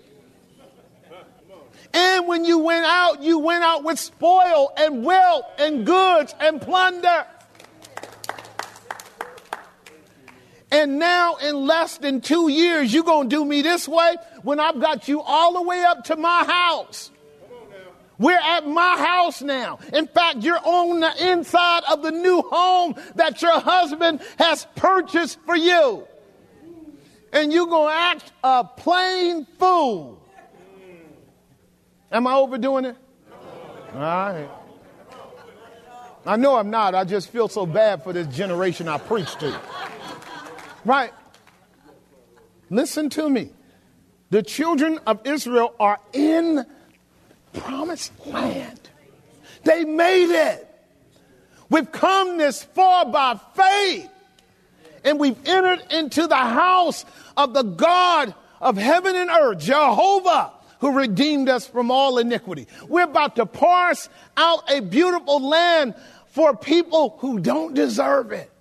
And 1.94 2.28
when 2.28 2.46
you 2.46 2.60
went 2.60 2.86
out, 2.86 3.24
you 3.24 3.40
went 3.40 3.64
out 3.64 3.84
with 3.84 4.00
spoil 4.00 4.72
and 4.78 5.04
wealth 5.04 5.46
and 5.58 5.86
goods 5.86 6.36
and 6.40 6.62
plunder. 6.62 7.26
And 10.72 11.00
now, 11.00 11.36
in 11.38 11.66
less 11.66 11.98
than 11.98 12.22
two 12.22 12.48
years, 12.48 12.94
you're 12.94 13.04
going 13.04 13.30
to 13.30 13.36
do 13.36 13.44
me 13.44 13.64
this 13.64 13.88
way 13.88 14.16
when 14.44 14.60
I've 14.60 14.80
got 14.80 15.08
you 15.08 15.22
all 15.22 15.54
the 15.54 15.64
way 15.64 15.84
up 15.84 16.06
to 16.06 16.16
my 16.16 16.46
house. 16.46 17.10
We're 18.20 18.38
at 18.38 18.68
my 18.68 18.98
house 18.98 19.42
now. 19.42 19.80
In 19.94 20.06
fact, 20.06 20.40
you're 20.40 20.60
on 20.62 21.00
the 21.00 21.32
inside 21.32 21.84
of 21.90 22.04
the 22.04 22.12
new 22.12 22.42
home 22.42 22.96
that 23.16 23.42
your 23.42 23.60
husband 23.60 24.20
has 24.38 24.68
purchased 24.76 25.40
for 25.46 25.56
you. 25.56 26.06
And 27.32 27.54
you're 27.54 27.68
going 27.68 27.94
to 27.94 27.98
act 27.98 28.32
a 28.44 28.64
plain 28.66 29.48
fool. 29.58 30.22
Am 32.12 32.26
I 32.28 32.34
overdoing 32.36 32.86
it? 32.86 32.96
All 33.94 34.00
right. 34.00 34.50
I 36.26 36.36
know 36.36 36.56
I'm 36.56 36.70
not. 36.70 36.96
I 36.96 37.04
just 37.04 37.30
feel 37.30 37.48
so 37.48 37.66
bad 37.66 38.04
for 38.04 38.14
this 38.14 38.28
generation 38.28 38.88
I 38.88 38.98
preach 38.98 39.36
to. 39.38 39.60
Right. 40.86 41.14
Listen 42.70 43.10
to 43.12 43.30
me. 43.30 43.50
The 44.30 44.44
children 44.44 45.00
of 45.08 45.26
Israel 45.26 45.74
are 45.80 46.00
in 46.14 46.66
promised 47.54 48.12
land. 48.28 48.80
They 49.64 49.86
made 49.86 50.32
it. 50.32 50.66
We've 51.70 51.92
come 51.92 52.38
this 52.38 52.64
far 52.64 53.06
by 53.06 53.40
faith. 53.56 54.10
And 55.04 55.20
we've 55.20 55.38
entered 55.48 55.82
into 55.92 56.28
the 56.28 56.36
house 56.36 57.06
of 57.38 57.54
the 57.54 57.64
God 57.64 58.34
of 58.60 58.78
heaven 58.78 59.16
and 59.16 59.30
earth, 59.30 59.60
Jehovah, 59.60 60.52
who 60.80 60.92
redeemed 60.92 61.50
us 61.50 61.68
from 61.68 61.92
all 61.92 62.18
iniquity. 62.18 62.68
We're 62.88 63.04
about 63.04 63.36
to 63.38 63.46
parse 63.46 64.10
out 64.38 64.70
a 64.72 64.82
beautiful 64.82 65.48
land 65.48 65.96
for 66.28 66.56
people 66.56 67.18
who 67.20 67.40
don't 67.40 67.74
deserve 67.74 68.32
it. 68.32 68.52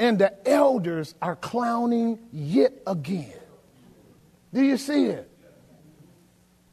And 0.00 0.18
the 0.18 0.48
elders 0.48 1.14
are 1.22 1.36
clowning 1.36 2.18
yet 2.32 2.72
again. 2.86 3.32
Do 4.52 4.62
you 4.62 4.76
see 4.76 5.06
it? 5.06 5.30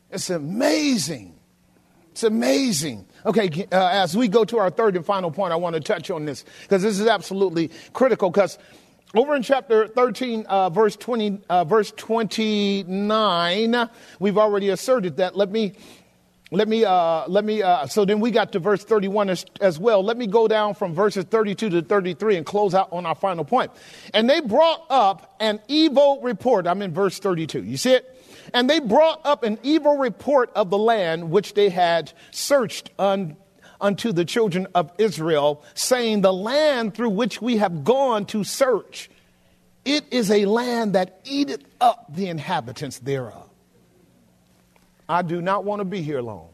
It's 0.10 0.30
amazing. 0.30 1.40
It's 2.12 2.24
amazing. 2.24 3.06
Okay, 3.26 3.68
uh, 3.72 3.90
as 3.92 4.18
we 4.18 4.28
go 4.28 4.44
to 4.46 4.58
our 4.58 4.70
third 4.70 4.96
and 4.96 5.06
final 5.06 5.30
point, 5.30 5.54
I 5.54 5.58
want 5.58 5.76
to 5.76 5.80
touch 5.80 6.10
on 6.10 6.26
this 6.26 6.44
because 6.64 6.82
this 6.82 7.00
is 7.00 7.08
absolutely 7.08 7.70
critical. 7.94 8.32
Because 8.32 8.58
over 9.16 9.36
in 9.36 9.42
chapter 9.42 9.88
13, 9.88 10.46
uh, 10.46 10.70
verse 10.70 10.96
20, 10.96 11.42
uh, 11.50 11.64
verse 11.64 11.92
29, 11.98 13.90
we've 14.20 14.38
already 14.38 14.70
asserted 14.70 15.18
that. 15.18 15.36
Let 15.36 15.50
me, 15.50 15.74
let 16.52 16.68
me, 16.68 16.86
uh, 16.86 17.28
let 17.28 17.44
me. 17.44 17.64
Uh, 17.64 17.88
so 17.88 18.06
then 18.06 18.20
we 18.20 18.30
got 18.30 18.52
to 18.52 18.60
verse 18.60 18.84
31 18.84 19.32
as, 19.32 19.46
as 19.62 19.80
well. 19.80 20.04
Let 20.04 20.16
me 20.16 20.28
go 20.28 20.48
down 20.48 20.76
from 20.76 20.94
verses 20.94 21.26
32 21.26 21.72
to 21.72 21.82
33 21.82 22.38
and 22.38 22.46
close 22.46 22.76
out 22.76 22.90
on 22.92 23.08
our 23.08 23.16
final 23.16 23.44
point. 23.44 23.72
And 24.14 24.30
they 24.30 24.42
brought 24.42 24.86
up 24.92 25.36
an 25.40 25.60
evil 25.68 26.22
report. 26.22 26.68
I'm 26.68 26.84
in 26.84 26.94
verse 26.94 27.18
32. 27.18 27.64
You 27.64 27.78
see 27.78 27.94
it? 27.94 28.16
And 28.54 28.70
they 28.70 28.80
brought 28.80 29.22
up 29.26 29.42
an 29.42 29.58
evil 29.64 29.98
report 29.98 30.52
of 30.56 30.70
the 30.70 30.78
land 30.78 31.32
which 31.32 31.56
they 31.56 31.70
had 31.70 32.12
searched 32.30 32.92
un, 33.00 33.38
unto 33.82 34.12
the 34.12 34.26
children 34.26 34.68
of 34.76 34.92
Israel, 34.98 35.64
saying, 35.74 36.22
The 36.22 36.34
land 36.34 36.94
through 36.94 37.12
which 37.12 37.42
we 37.42 37.58
have 37.58 37.84
gone 37.84 38.26
to 38.28 38.44
search, 38.44 39.10
it 39.86 40.06
is 40.12 40.30
a 40.32 40.46
land 40.46 40.94
that 40.94 41.22
eateth 41.24 41.64
up 41.80 42.06
the 42.14 42.28
inhabitants 42.28 43.00
thereof. 43.00 43.50
I 45.08 45.24
do 45.24 45.42
not 45.42 45.64
want 45.64 45.80
to 45.80 45.86
be 45.86 46.02
here 46.02 46.22
long. 46.22 46.50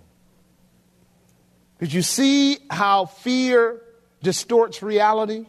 Did 1.79 1.91
you 1.91 2.01
see 2.01 2.60
how 2.70 3.05
fear 3.05 3.82
distorts 4.24 4.82
reality? 4.82 5.46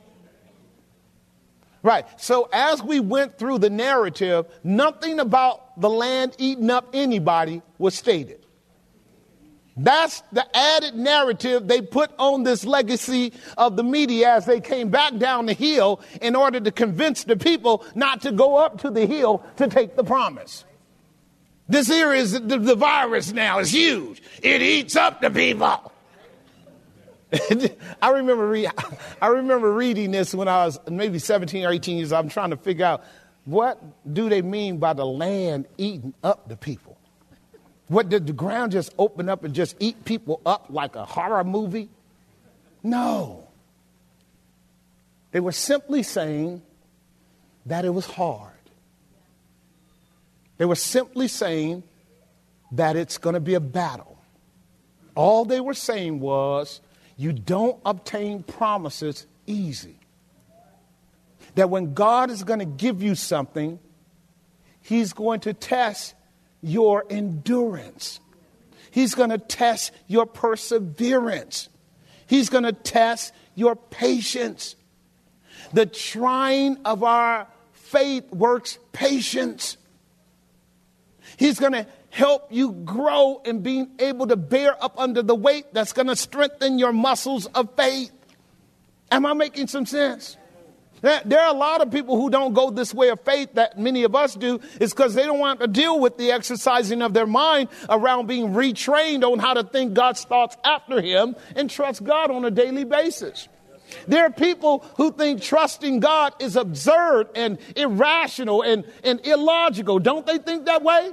Right. 1.82 2.04
So 2.20 2.48
as 2.52 2.82
we 2.82 2.98
went 2.98 3.38
through 3.38 3.58
the 3.58 3.70
narrative, 3.70 4.46
nothing 4.64 5.20
about 5.20 5.80
the 5.80 5.88
land 5.88 6.34
eating 6.38 6.68
up 6.68 6.88
anybody 6.92 7.62
was 7.78 7.94
stated. 7.94 8.44
That's 9.76 10.22
the 10.32 10.44
added 10.56 10.94
narrative 10.94 11.68
they 11.68 11.82
put 11.82 12.10
on 12.18 12.44
this 12.44 12.64
legacy 12.64 13.34
of 13.58 13.76
the 13.76 13.84
media 13.84 14.36
as 14.36 14.46
they 14.46 14.60
came 14.60 14.88
back 14.88 15.18
down 15.18 15.46
the 15.46 15.52
hill 15.52 16.00
in 16.22 16.34
order 16.34 16.60
to 16.60 16.70
convince 16.70 17.24
the 17.24 17.36
people 17.36 17.84
not 17.94 18.22
to 18.22 18.32
go 18.32 18.56
up 18.56 18.80
to 18.80 18.90
the 18.90 19.06
hill 19.06 19.44
to 19.56 19.68
take 19.68 19.94
the 19.94 20.04
promise. 20.04 20.64
This 21.68 21.88
here 21.88 22.14
is 22.14 22.32
the, 22.32 22.58
the 22.58 22.74
virus 22.76 23.32
now 23.32 23.58
it's 23.58 23.70
huge. 23.70 24.22
It 24.42 24.62
eats 24.62 24.96
up 24.96 25.20
the 25.20 25.30
people. 25.30 25.92
I 28.02 28.10
remember 28.10 28.48
re- 28.48 28.68
I 29.20 29.26
remember 29.26 29.72
reading 29.72 30.10
this 30.10 30.34
when 30.34 30.48
I 30.48 30.64
was 30.64 30.78
maybe 30.88 31.18
17 31.18 31.64
or 31.66 31.72
18 31.72 31.98
years. 31.98 32.12
Old. 32.12 32.24
I'm 32.24 32.30
trying 32.30 32.50
to 32.50 32.56
figure 32.56 32.86
out 32.86 33.04
what 33.44 33.82
do 34.12 34.28
they 34.28 34.42
mean 34.42 34.78
by 34.78 34.92
the 34.92 35.04
land 35.04 35.66
eating 35.76 36.14
up 36.22 36.48
the 36.48 36.56
people? 36.56 36.95
What 37.88 38.08
did 38.08 38.26
the 38.26 38.32
ground 38.32 38.72
just 38.72 38.92
open 38.98 39.28
up 39.28 39.44
and 39.44 39.54
just 39.54 39.76
eat 39.78 40.04
people 40.04 40.40
up 40.44 40.66
like 40.70 40.96
a 40.96 41.04
horror 41.04 41.44
movie? 41.44 41.88
No. 42.82 43.46
They 45.30 45.40
were 45.40 45.52
simply 45.52 46.02
saying 46.02 46.62
that 47.66 47.84
it 47.84 47.90
was 47.90 48.06
hard. 48.06 48.52
They 50.58 50.64
were 50.64 50.74
simply 50.74 51.28
saying 51.28 51.82
that 52.72 52.96
it's 52.96 53.18
going 53.18 53.34
to 53.34 53.40
be 53.40 53.54
a 53.54 53.60
battle. 53.60 54.18
All 55.14 55.44
they 55.44 55.60
were 55.60 55.74
saying 55.74 56.20
was 56.20 56.80
you 57.16 57.32
don't 57.32 57.78
obtain 57.84 58.42
promises 58.42 59.26
easy. 59.46 59.96
That 61.54 61.70
when 61.70 61.94
God 61.94 62.30
is 62.30 62.44
going 62.44 62.58
to 62.58 62.66
give 62.66 63.02
you 63.02 63.14
something, 63.14 63.78
He's 64.82 65.12
going 65.12 65.40
to 65.40 65.52
test 65.52 66.14
your 66.62 67.04
endurance. 67.10 68.20
He's 68.90 69.14
going 69.14 69.30
to 69.30 69.38
test 69.38 69.92
your 70.06 70.26
perseverance. 70.26 71.68
He's 72.26 72.48
going 72.48 72.64
to 72.64 72.72
test 72.72 73.32
your 73.54 73.76
patience. 73.76 74.74
The 75.72 75.86
trying 75.86 76.78
of 76.84 77.02
our 77.02 77.46
faith 77.72 78.30
works 78.32 78.78
patience. 78.92 79.76
He's 81.36 81.58
going 81.58 81.72
to 81.72 81.86
help 82.10 82.48
you 82.50 82.72
grow 82.72 83.42
in 83.44 83.60
being 83.60 83.90
able 83.98 84.26
to 84.28 84.36
bear 84.36 84.82
up 84.82 84.98
under 84.98 85.22
the 85.22 85.34
weight 85.34 85.66
that's 85.74 85.92
going 85.92 86.08
to 86.08 86.16
strengthen 86.16 86.78
your 86.78 86.92
muscles 86.92 87.46
of 87.46 87.74
faith. 87.76 88.10
Am 89.10 89.26
I 89.26 89.34
making 89.34 89.66
some 89.66 89.84
sense? 89.86 90.36
There 91.06 91.40
are 91.40 91.54
a 91.54 91.56
lot 91.56 91.82
of 91.82 91.92
people 91.92 92.20
who 92.20 92.30
don't 92.30 92.52
go 92.52 92.70
this 92.70 92.92
way 92.92 93.10
of 93.10 93.20
faith 93.20 93.50
that 93.54 93.78
many 93.78 94.02
of 94.02 94.16
us 94.16 94.34
do, 94.34 94.60
is 94.80 94.92
because 94.92 95.14
they 95.14 95.24
don't 95.24 95.38
want 95.38 95.60
to 95.60 95.68
deal 95.68 96.00
with 96.00 96.18
the 96.18 96.32
exercising 96.32 97.00
of 97.00 97.14
their 97.14 97.26
mind 97.26 97.68
around 97.88 98.26
being 98.26 98.48
retrained 98.48 99.22
on 99.22 99.38
how 99.38 99.54
to 99.54 99.62
think 99.62 99.94
God's 99.94 100.24
thoughts 100.24 100.56
after 100.64 101.00
Him 101.00 101.36
and 101.54 101.70
trust 101.70 102.02
God 102.02 102.32
on 102.32 102.44
a 102.44 102.50
daily 102.50 102.84
basis. 102.84 103.48
There 104.08 104.24
are 104.24 104.30
people 104.30 104.84
who 104.96 105.12
think 105.12 105.42
trusting 105.42 106.00
God 106.00 106.34
is 106.40 106.56
absurd 106.56 107.28
and 107.36 107.58
irrational 107.76 108.62
and, 108.62 108.84
and 109.04 109.24
illogical. 109.24 110.00
Don't 110.00 110.26
they 110.26 110.38
think 110.38 110.66
that 110.66 110.82
way? 110.82 111.12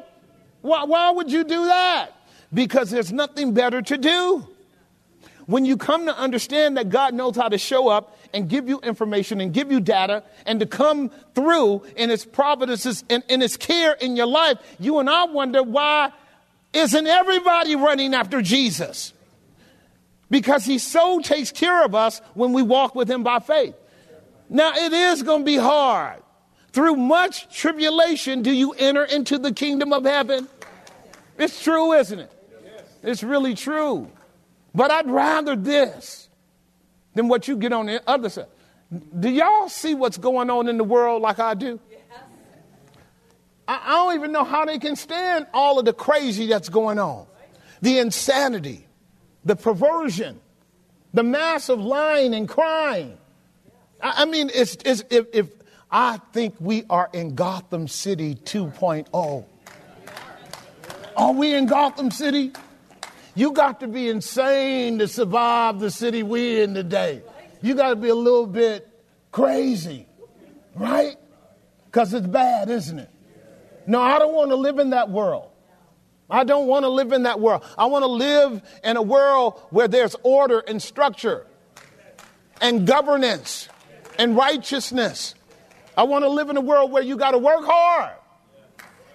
Why, 0.61 0.85
why 0.85 1.11
would 1.11 1.31
you 1.31 1.43
do 1.43 1.65
that? 1.65 2.09
Because 2.51 2.89
there's 2.89 3.11
nothing 3.11 3.53
better 3.53 3.83
to 3.83 3.97
do. 3.97 4.47
When 5.45 5.65
you 5.65 5.77
come 5.77 6.05
to 6.05 6.17
understand 6.17 6.77
that 6.77 6.89
God 6.89 7.13
knows 7.13 7.35
how 7.35 7.49
to 7.49 7.57
show 7.57 7.89
up 7.89 8.17
and 8.33 8.49
give 8.49 8.67
you 8.67 8.79
information 8.79 9.41
and 9.41 9.53
give 9.53 9.71
you 9.71 9.79
data 9.79 10.23
and 10.45 10.59
to 10.59 10.65
come 10.65 11.09
through 11.35 11.83
in 11.95 12.09
his 12.09 12.25
providences 12.25 13.03
and 13.09 13.23
in 13.27 13.41
his 13.41 13.57
care 13.57 13.93
in 13.93 14.15
your 14.15 14.27
life, 14.27 14.57
you 14.79 14.99
and 14.99 15.09
I 15.09 15.25
wonder 15.25 15.61
why 15.61 16.11
isn't 16.73 17.07
everybody 17.07 17.75
running 17.75 18.13
after 18.13 18.41
Jesus? 18.41 19.13
Because 20.29 20.65
he 20.65 20.79
so 20.79 21.19
takes 21.19 21.51
care 21.51 21.85
of 21.85 21.93
us 21.93 22.19
when 22.33 22.53
we 22.53 22.63
walk 22.63 22.95
with 22.95 23.09
him 23.09 23.23
by 23.23 23.39
faith. 23.39 23.75
Now, 24.49 24.71
it 24.73 24.91
is 24.93 25.23
going 25.23 25.41
to 25.41 25.45
be 25.45 25.57
hard. 25.57 26.21
Through 26.71 26.95
much 26.95 27.55
tribulation 27.55 28.41
do 28.41 28.51
you 28.51 28.71
enter 28.73 29.03
into 29.03 29.37
the 29.37 29.51
kingdom 29.51 29.93
of 29.93 30.05
heaven. 30.05 30.47
It's 31.37 31.61
true, 31.61 31.93
isn't 31.93 32.19
it? 32.19 32.31
It's 33.03 33.21
really 33.21 33.53
true. 33.53 34.09
But 34.73 34.91
I'd 34.91 35.09
rather 35.09 35.55
this 35.55 36.29
than 37.13 37.27
what 37.27 37.47
you 37.47 37.57
get 37.57 37.73
on 37.73 37.85
the 37.85 38.01
other 38.07 38.29
side. 38.29 38.47
Do 39.19 39.29
y'all 39.29 39.69
see 39.69 39.95
what's 39.95 40.17
going 40.17 40.49
on 40.49 40.67
in 40.67 40.77
the 40.77 40.83
world 40.83 41.21
like 41.21 41.39
I 41.39 41.53
do? 41.53 41.79
I, 43.67 43.91
don't 43.91 44.15
even 44.15 44.31
know 44.31 44.43
how 44.43 44.65
they 44.65 44.77
can 44.77 44.95
stand 44.95 45.47
all 45.53 45.79
of 45.79 45.85
the 45.85 45.93
crazy 45.93 46.47
that's 46.47 46.69
going 46.69 46.99
on 46.99 47.27
the 47.81 47.99
insanity, 47.99 48.85
the 49.43 49.55
perversion, 49.55 50.39
the 51.13 51.23
massive 51.23 51.79
lying 51.79 52.33
and 52.33 52.47
crying. 52.47 53.17
I, 54.01 54.23
I 54.23 54.25
mean, 54.25 54.49
it's, 54.53 54.77
it's, 54.85 55.03
if, 55.09 55.27
if 55.33 55.47
I 55.91 56.17
think 56.31 56.55
we 56.59 56.85
are 56.89 57.09
in 57.13 57.35
Gotham 57.35 57.87
City 57.87 58.35
2.0. 58.35 59.45
Are 61.15 61.33
we 61.33 61.53
in 61.53 61.67
Gotham 61.67 62.09
City? 62.09 62.53
You 63.35 63.51
got 63.51 63.79
to 63.79 63.87
be 63.87 64.09
insane 64.09 64.99
to 64.99 65.07
survive 65.07 65.79
the 65.79 65.89
city 65.89 66.21
we're 66.21 66.63
in 66.63 66.73
today. 66.73 67.23
You 67.61 67.75
got 67.75 67.89
to 67.89 67.95
be 67.95 68.09
a 68.09 68.15
little 68.15 68.45
bit 68.45 68.87
crazy, 69.31 70.07
right? 70.75 71.17
Because 71.85 72.13
it's 72.13 72.27
bad, 72.27 72.69
isn't 72.69 72.99
it? 72.99 73.09
No, 73.87 74.01
I 74.01 74.19
don't 74.19 74.33
want 74.33 74.51
to 74.51 74.55
live 74.55 74.79
in 74.79 74.91
that 74.91 75.09
world. 75.09 75.49
I 76.29 76.43
don't 76.43 76.67
want 76.67 76.83
to 76.83 76.89
live 76.89 77.11
in 77.11 77.23
that 77.23 77.39
world. 77.39 77.63
I 77.77 77.85
want 77.85 78.03
to 78.03 78.07
live 78.07 78.61
in 78.83 78.97
a 78.97 79.01
world 79.01 79.61
where 79.69 79.87
there's 79.87 80.15
order 80.23 80.59
and 80.59 80.81
structure 80.81 81.45
and 82.61 82.87
governance 82.87 83.67
and 84.17 84.35
righteousness. 84.35 85.35
I 85.97 86.03
want 86.03 86.23
to 86.23 86.29
live 86.29 86.49
in 86.49 86.57
a 86.57 86.61
world 86.61 86.91
where 86.91 87.03
you 87.03 87.17
got 87.17 87.31
to 87.31 87.37
work 87.37 87.65
hard 87.65 88.15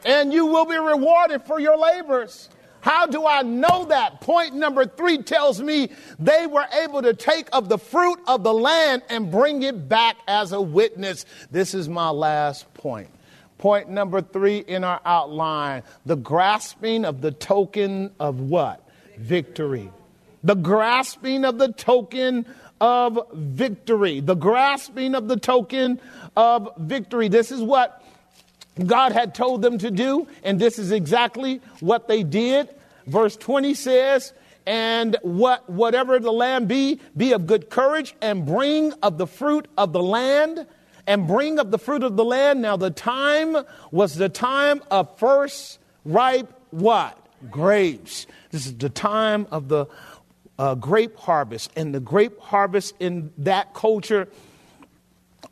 and 0.05 0.33
you 0.33 0.47
will 0.47 0.67
be 0.67 0.77
rewarded 0.77 1.43
for 1.43 1.59
your 1.59 1.77
labors. 1.77 2.49
How 2.89 3.05
do 3.05 3.27
I 3.27 3.43
know 3.43 3.85
that? 3.91 4.23
Point 4.23 4.55
number 4.55 4.87
three 4.87 5.19
tells 5.19 5.61
me 5.61 5.91
they 6.19 6.47
were 6.47 6.65
able 6.73 7.03
to 7.03 7.13
take 7.13 7.47
of 7.53 7.69
the 7.69 7.77
fruit 7.77 8.19
of 8.27 8.43
the 8.43 8.55
land 8.55 9.03
and 9.11 9.31
bring 9.31 9.63
it 9.63 9.91
back 9.91 10.17
as 10.27 10.53
a 10.53 10.61
witness. 10.63 11.27
This 11.51 11.75
is 11.75 11.87
my 11.87 12.09
last 12.09 12.73
point. 12.73 13.11
Point 13.59 13.91
number 13.91 14.23
three 14.23 14.61
in 14.61 14.85
our 14.85 15.03
outline 15.05 15.83
the 16.07 16.17
grasping 16.17 17.05
of 17.05 17.21
the 17.21 17.31
token 17.31 18.11
of 18.19 18.41
what? 18.41 18.83
Victory. 19.19 19.91
The 20.43 20.57
grasping 20.57 21.45
of 21.45 21.59
the 21.59 21.71
token 21.75 22.47
of 22.81 23.19
victory. 23.35 24.21
The 24.21 24.35
grasping 24.35 25.15
of 25.15 25.29
the 25.29 25.37
token 25.37 26.01
of 26.39 26.71
victory. 26.79 27.29
This 27.29 27.53
is 27.53 27.61
what 27.61 28.03
God 28.83 29.13
had 29.13 29.35
told 29.35 29.61
them 29.61 29.77
to 29.77 29.91
do, 29.91 30.27
and 30.43 30.59
this 30.59 30.79
is 30.79 30.91
exactly 30.91 31.61
what 31.81 32.09
they 32.09 32.23
did. 32.23 32.71
Verse 33.09 33.37
20 33.37 33.75
says, 33.75 34.33
and 34.67 35.17
what 35.23 35.69
whatever 35.71 36.19
the 36.19 36.31
land 36.31 36.69
be, 36.69 37.01
be 37.17 37.33
of 37.33 37.47
good 37.47 37.71
courage, 37.71 38.15
and 38.21 38.45
bring 38.45 38.93
of 39.03 39.17
the 39.17 39.27
fruit 39.27 39.67
of 39.79 39.95
the 39.95 40.03
land, 40.03 40.67
and 41.07 41.27
bring 41.27 41.59
of 41.59 41.71
the 41.71 41.79
fruit 41.79 42.03
of 42.03 42.17
the 42.17 42.25
land. 42.25 42.61
Now 42.61 42.77
the 42.77 42.91
time 42.91 43.57
was 43.91 44.17
the 44.17 44.29
time 44.29 44.83
of 44.91 45.19
first 45.19 45.79
ripe 46.05 46.53
what? 46.71 47.19
Grapes. 47.51 48.27
This 48.51 48.67
is 48.67 48.77
the 48.77 48.91
time 48.91 49.47
of 49.51 49.69
the 49.69 49.87
uh, 50.59 50.75
grape 50.75 51.17
harvest, 51.17 51.71
and 51.75 51.95
the 51.95 52.01
grape 52.01 52.39
harvest 52.39 52.95
in 53.01 53.33
that 53.39 53.73
culture 53.73 54.29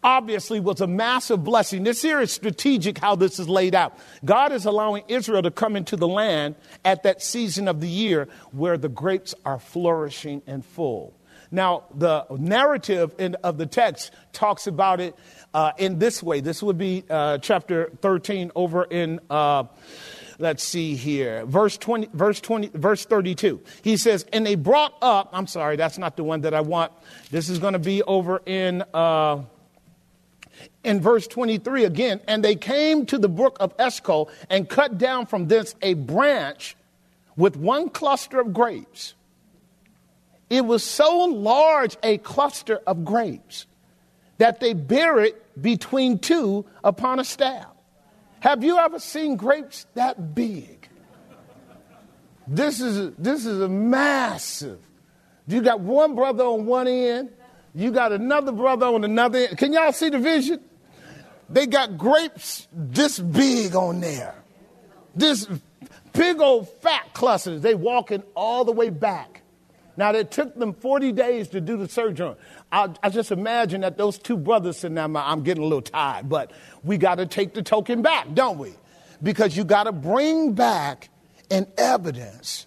obviously 0.07 0.61
was 0.61 0.81
a 0.81 0.87
massive 0.87 1.43
blessing. 1.43 1.83
This 1.83 2.01
here 2.01 2.21
is 2.21 2.31
strategic 2.31 2.97
how 2.97 3.17
this 3.17 3.41
is 3.41 3.49
laid 3.49 3.75
out. 3.75 3.99
God 4.25 4.53
is 4.53 4.65
allowing 4.65 5.03
Israel 5.09 5.43
to 5.43 5.51
come 5.51 5.75
into 5.75 5.97
the 5.97 6.07
land 6.07 6.55
at 6.85 7.03
that 7.03 7.21
season 7.21 7.67
of 7.67 7.81
the 7.81 7.89
year 7.89 8.29
where 8.53 8.79
the 8.79 8.89
grapes 8.89 9.35
are 9.45 9.59
flourishing 9.59 10.43
and 10.47 10.65
full. 10.65 11.13
Now, 11.51 11.85
the 11.93 12.25
narrative 12.31 13.17
in, 13.19 13.35
of 13.43 13.59
the 13.59 13.67
text 13.67 14.13
talks 14.33 14.69
about 14.69 15.01
it 15.01 15.17
uh, 15.53 15.73
in 15.77 15.99
this 15.99 16.23
way. 16.23 16.41
This 16.41 16.63
would 16.63 16.79
be 16.79 17.03
uh, 17.11 17.39
chapter 17.39 17.91
13 18.01 18.53
over 18.55 18.85
in. 18.85 19.21
Uh, 19.29 19.65
let's 20.39 20.63
see 20.63 20.95
here 20.97 21.47
verse 21.47 21.79
20 21.79 22.11
verse 22.13 22.43
20 22.43 22.71
verse 22.75 23.07
32 23.07 23.59
he 23.81 23.97
says 23.97 24.27
and 24.35 24.45
they 24.45 24.55
brought 24.55 24.93
up 25.01 25.31
i'm 25.33 25.47
sorry 25.47 25.77
that's 25.77 25.97
not 25.97 26.15
the 26.19 26.23
one 26.23 26.43
that 26.43 26.53
i 26.53 26.61
want 26.61 26.93
this 27.31 27.49
is 27.49 27.59
going 27.59 27.73
to 27.73 27.79
be 27.79 28.03
over 28.03 28.43
in 28.45 28.85
uh, 28.93 29.41
in 30.87 31.01
verse 31.01 31.27
23 31.27 31.85
again, 31.85 32.21
and 32.29 32.45
they 32.45 32.55
came 32.55 33.05
to 33.07 33.19
the 33.19 33.29
brook 33.29 33.57
of 33.59 33.75
Eshcol 33.77 34.31
and 34.49 34.69
cut 34.69 34.97
down 34.97 35.27
from 35.27 35.49
thence 35.49 35.75
a 35.83 35.95
branch 35.95 36.77
with 37.37 37.57
one 37.57 37.91
cluster 37.91 38.41
of 38.41 38.55
grapes. 38.55 39.15
It 40.49 40.65
was 40.65 40.85
so 40.85 41.25
large 41.25 41.97
a 42.05 42.19
cluster 42.19 42.81
of 42.87 43.05
grapes 43.05 43.67
that 44.39 44.61
they 44.61 44.75
bear 44.75 45.19
it 45.19 45.61
between 45.61 46.21
two 46.21 46.65
upon 46.85 47.19
a 47.19 47.25
staff. 47.25 47.67
Have 48.41 48.63
you 48.63 48.79
ever 48.79 49.01
seen 49.01 49.37
grapes 49.37 49.87
that 49.95 50.35
big? 50.37 50.89
This 52.47 52.81
is 52.81 53.13
this 53.19 53.45
is 53.45 53.61
a 53.61 53.69
massive. 53.69 54.79
You 55.49 55.63
got 55.63 55.81
one 55.81 56.15
brother 56.15 56.45
on 56.45 56.65
one 56.65 56.87
end, 56.87 57.31
you 57.75 57.91
got 57.91 58.13
another 58.13 58.53
brother 58.53 58.87
on 58.87 59.03
another 59.03 59.41
end. 59.41 59.59
Can 59.59 59.73
y'all 59.73 59.93
see 59.93 60.11
the 60.11 60.21
vision? 60.21 60.61
They 61.49 61.67
got 61.67 61.97
grapes 61.97 62.67
this 62.73 63.19
big 63.19 63.75
on 63.75 64.01
there. 64.01 64.35
This 65.15 65.49
big 66.13 66.41
old 66.41 66.69
fat 66.81 67.15
clusters. 67.15 67.61
They 67.61 67.75
walking 67.75 68.23
all 68.35 68.65
the 68.65 68.73
way 68.73 68.91
back. 68.91 69.43
Now, 69.97 70.13
it 70.13 70.31
took 70.31 70.55
them 70.59 70.75
40 70.75 71.13
days 71.13 71.49
to 71.49 71.61
do 71.61 71.77
the 71.79 71.89
surgery. 71.89 72.35
I, 72.71 72.93
I 73.03 73.09
just 73.09 73.33
imagine 73.33 73.81
that 73.81 73.97
those 73.97 74.19
two 74.19 74.37
brothers 74.37 74.79
sitting 74.79 74.97
there, 74.97 75.05
I'm 75.05 75.43
getting 75.43 75.63
a 75.63 75.67
little 75.67 75.81
tired, 75.81 76.29
but 76.29 76.53
we 76.85 76.99
got 76.99 77.15
to 77.15 77.27
take 77.27 77.55
the 77.55 77.63
token 77.63 78.03
back, 78.03 78.35
don't 78.35 78.59
we? 78.59 78.75
Because 79.23 79.57
you 79.57 79.65
got 79.65 79.85
to 79.85 79.93
bring 79.93 80.53
back 80.53 81.09
an 81.51 81.67
evidence 81.79 82.67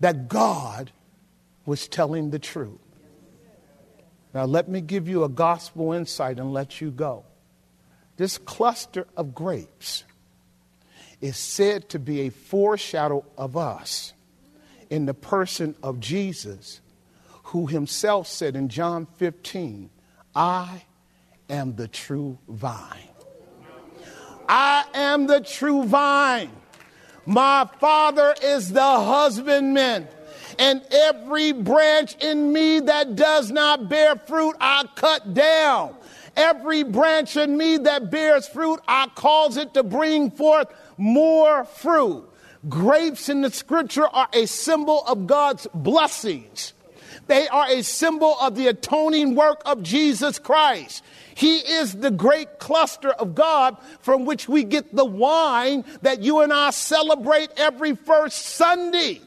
that 0.00 0.28
God 0.28 0.90
was 1.66 1.86
telling 1.86 2.30
the 2.30 2.38
truth. 2.38 2.78
Now, 4.32 4.46
let 4.46 4.68
me 4.68 4.80
give 4.80 5.08
you 5.08 5.24
a 5.24 5.28
gospel 5.28 5.92
insight 5.92 6.38
and 6.38 6.54
let 6.54 6.80
you 6.80 6.90
go. 6.90 7.24
This 8.16 8.38
cluster 8.38 9.06
of 9.16 9.34
grapes 9.34 10.04
is 11.20 11.36
said 11.36 11.88
to 11.90 11.98
be 11.98 12.22
a 12.22 12.30
foreshadow 12.30 13.24
of 13.38 13.56
us 13.56 14.12
in 14.90 15.06
the 15.06 15.14
person 15.14 15.74
of 15.82 16.00
Jesus, 16.00 16.80
who 17.44 17.66
himself 17.66 18.26
said 18.26 18.56
in 18.56 18.68
John 18.68 19.06
15, 19.16 19.88
I 20.34 20.82
am 21.48 21.76
the 21.76 21.88
true 21.88 22.38
vine. 22.48 23.08
I 24.48 24.84
am 24.92 25.26
the 25.26 25.40
true 25.40 25.84
vine. 25.84 26.50
My 27.24 27.68
Father 27.78 28.34
is 28.42 28.72
the 28.72 28.82
husbandman. 28.82 30.08
And 30.58 30.82
every 30.90 31.52
branch 31.52 32.16
in 32.22 32.52
me 32.52 32.80
that 32.80 33.16
does 33.16 33.50
not 33.50 33.88
bear 33.88 34.16
fruit, 34.16 34.56
I 34.60 34.84
cut 34.94 35.32
down. 35.32 35.94
Every 36.36 36.82
branch 36.82 37.36
in 37.36 37.56
me 37.56 37.78
that 37.78 38.10
bears 38.10 38.48
fruit, 38.48 38.80
I 38.88 39.08
cause 39.14 39.56
it 39.56 39.74
to 39.74 39.82
bring 39.82 40.30
forth 40.30 40.68
more 40.96 41.64
fruit. 41.64 42.28
Grapes 42.68 43.28
in 43.28 43.42
the 43.42 43.50
scripture 43.50 44.06
are 44.06 44.28
a 44.32 44.46
symbol 44.46 45.04
of 45.06 45.26
God's 45.26 45.66
blessings. 45.74 46.72
They 47.26 47.48
are 47.48 47.66
a 47.68 47.82
symbol 47.82 48.36
of 48.40 48.56
the 48.56 48.68
atoning 48.68 49.34
work 49.34 49.62
of 49.64 49.82
Jesus 49.82 50.38
Christ. 50.38 51.02
He 51.34 51.56
is 51.58 51.94
the 51.94 52.10
great 52.10 52.58
cluster 52.58 53.10
of 53.10 53.34
God 53.34 53.76
from 54.00 54.24
which 54.24 54.48
we 54.48 54.64
get 54.64 54.94
the 54.94 55.04
wine 55.04 55.84
that 56.02 56.22
you 56.22 56.40
and 56.40 56.52
I 56.52 56.70
celebrate 56.70 57.50
every 57.56 57.94
first 57.94 58.38
Sunday. 58.38 59.20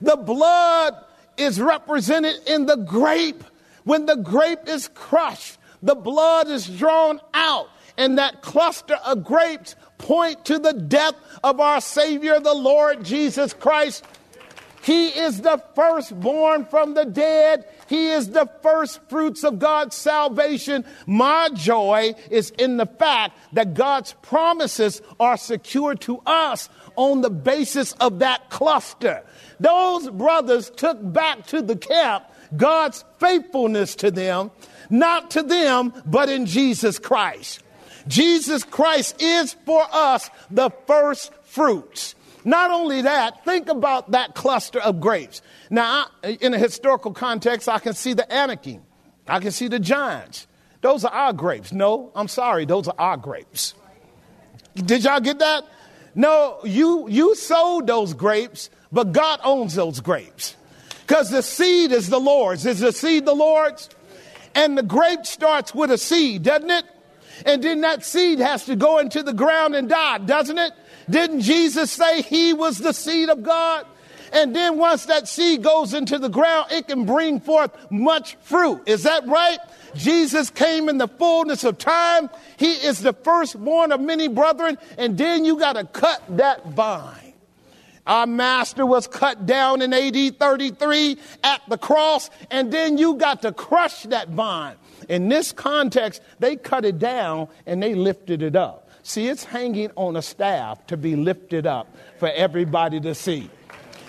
The 0.00 0.16
blood 0.16 0.96
is 1.36 1.60
represented 1.60 2.36
in 2.46 2.66
the 2.66 2.76
grape. 2.76 3.42
When 3.84 4.06
the 4.06 4.16
grape 4.16 4.66
is 4.66 4.88
crushed, 4.88 5.55
the 5.82 5.94
blood 5.94 6.48
is 6.48 6.66
drawn 6.66 7.20
out, 7.34 7.68
and 7.96 8.18
that 8.18 8.42
cluster 8.42 8.96
of 9.04 9.24
grapes 9.24 9.74
point 9.98 10.44
to 10.46 10.58
the 10.58 10.72
death 10.72 11.14
of 11.42 11.60
our 11.60 11.80
Savior, 11.80 12.40
the 12.40 12.54
Lord 12.54 13.04
Jesus 13.04 13.52
Christ. 13.54 14.04
He 14.82 15.08
is 15.08 15.40
the 15.40 15.60
firstborn 15.74 16.66
from 16.66 16.94
the 16.94 17.04
dead. 17.04 17.64
He 17.88 18.10
is 18.10 18.30
the 18.30 18.48
first 18.62 19.00
fruits 19.08 19.42
of 19.42 19.58
God's 19.58 19.96
salvation. 19.96 20.84
My 21.06 21.48
joy 21.52 22.14
is 22.30 22.50
in 22.50 22.76
the 22.76 22.86
fact 22.86 23.36
that 23.54 23.74
God's 23.74 24.12
promises 24.22 25.02
are 25.18 25.36
secured 25.36 26.00
to 26.02 26.22
us 26.24 26.68
on 26.94 27.20
the 27.20 27.30
basis 27.30 27.94
of 27.94 28.20
that 28.20 28.48
cluster. 28.48 29.24
Those 29.58 30.08
brothers 30.08 30.70
took 30.70 30.98
back 31.12 31.46
to 31.48 31.62
the 31.62 31.76
camp 31.76 32.24
God's 32.56 33.04
faithfulness 33.18 33.96
to 33.96 34.10
them, 34.10 34.50
not 34.90 35.32
to 35.32 35.42
them, 35.42 35.92
but 36.04 36.28
in 36.28 36.46
Jesus 36.46 36.98
Christ. 36.98 37.62
Jesus 38.08 38.64
Christ 38.64 39.20
is 39.20 39.54
for 39.64 39.84
us 39.90 40.30
the 40.50 40.70
first 40.86 41.32
fruits. 41.44 42.14
Not 42.44 42.70
only 42.70 43.02
that, 43.02 43.44
think 43.44 43.68
about 43.68 44.12
that 44.12 44.34
cluster 44.36 44.80
of 44.80 45.00
grapes. 45.00 45.42
Now, 45.68 46.06
in 46.22 46.54
a 46.54 46.58
historical 46.58 47.12
context, 47.12 47.68
I 47.68 47.80
can 47.80 47.94
see 47.94 48.12
the 48.12 48.32
Anakim. 48.32 48.82
I 49.26 49.40
can 49.40 49.50
see 49.50 49.66
the 49.66 49.80
giants. 49.80 50.46
Those 50.80 51.04
are 51.04 51.12
our 51.12 51.32
grapes. 51.32 51.72
No, 51.72 52.12
I'm 52.14 52.28
sorry, 52.28 52.64
those 52.64 52.86
are 52.86 52.94
our 52.96 53.16
grapes. 53.16 53.74
Did 54.76 55.02
y'all 55.02 55.20
get 55.20 55.40
that? 55.40 55.64
No, 56.14 56.60
you 56.64 57.08
you 57.08 57.34
sowed 57.34 57.86
those 57.86 58.14
grapes, 58.14 58.70
but 58.92 59.12
God 59.12 59.40
owns 59.42 59.74
those 59.74 60.00
grapes. 60.00 60.54
Because 61.04 61.30
the 61.30 61.42
seed 61.42 61.92
is 61.92 62.08
the 62.08 62.20
Lord's. 62.20 62.64
Is 62.64 62.80
the 62.80 62.92
seed 62.92 63.26
the 63.26 63.34
Lord's? 63.34 63.88
And 64.56 64.76
the 64.76 64.82
grape 64.82 65.26
starts 65.26 65.74
with 65.74 65.90
a 65.90 65.98
seed, 65.98 66.42
doesn't 66.42 66.70
it? 66.70 66.84
And 67.44 67.62
then 67.62 67.82
that 67.82 68.02
seed 68.02 68.38
has 68.38 68.64
to 68.64 68.74
go 68.74 68.98
into 68.98 69.22
the 69.22 69.34
ground 69.34 69.76
and 69.76 69.88
die, 69.88 70.18
doesn't 70.18 70.56
it? 70.56 70.72
Didn't 71.10 71.42
Jesus 71.42 71.92
say 71.92 72.22
he 72.22 72.54
was 72.54 72.78
the 72.78 72.94
seed 72.94 73.28
of 73.28 73.42
God? 73.42 73.86
And 74.32 74.56
then 74.56 74.78
once 74.78 75.06
that 75.06 75.28
seed 75.28 75.62
goes 75.62 75.92
into 75.92 76.18
the 76.18 76.30
ground, 76.30 76.72
it 76.72 76.88
can 76.88 77.04
bring 77.04 77.38
forth 77.38 77.70
much 77.90 78.36
fruit. 78.40 78.82
Is 78.86 79.02
that 79.02 79.26
right? 79.28 79.58
Jesus 79.94 80.50
came 80.50 80.88
in 80.88 80.98
the 80.98 81.06
fullness 81.06 81.62
of 81.62 81.76
time. 81.78 82.30
He 82.56 82.72
is 82.72 83.00
the 83.00 83.12
firstborn 83.12 83.92
of 83.92 84.00
many 84.00 84.26
brethren. 84.26 84.78
And 84.96 85.16
then 85.18 85.44
you 85.44 85.58
got 85.58 85.74
to 85.74 85.84
cut 85.84 86.22
that 86.36 86.66
vine. 86.70 87.25
Our 88.06 88.26
master 88.26 88.86
was 88.86 89.06
cut 89.06 89.46
down 89.46 89.82
in 89.82 89.92
AD 89.92 90.38
33 90.38 91.18
at 91.42 91.62
the 91.68 91.78
cross, 91.78 92.30
and 92.50 92.72
then 92.72 92.98
you 92.98 93.14
got 93.14 93.42
to 93.42 93.52
crush 93.52 94.04
that 94.04 94.28
vine. 94.28 94.76
In 95.08 95.28
this 95.28 95.52
context, 95.52 96.22
they 96.38 96.56
cut 96.56 96.84
it 96.84 96.98
down 96.98 97.48
and 97.66 97.82
they 97.82 97.94
lifted 97.94 98.42
it 98.42 98.56
up. 98.56 98.88
See, 99.02 99.28
it's 99.28 99.44
hanging 99.44 99.90
on 99.94 100.16
a 100.16 100.22
staff 100.22 100.86
to 100.88 100.96
be 100.96 101.14
lifted 101.14 101.66
up 101.66 101.94
for 102.18 102.28
everybody 102.28 103.00
to 103.00 103.14
see. 103.14 103.50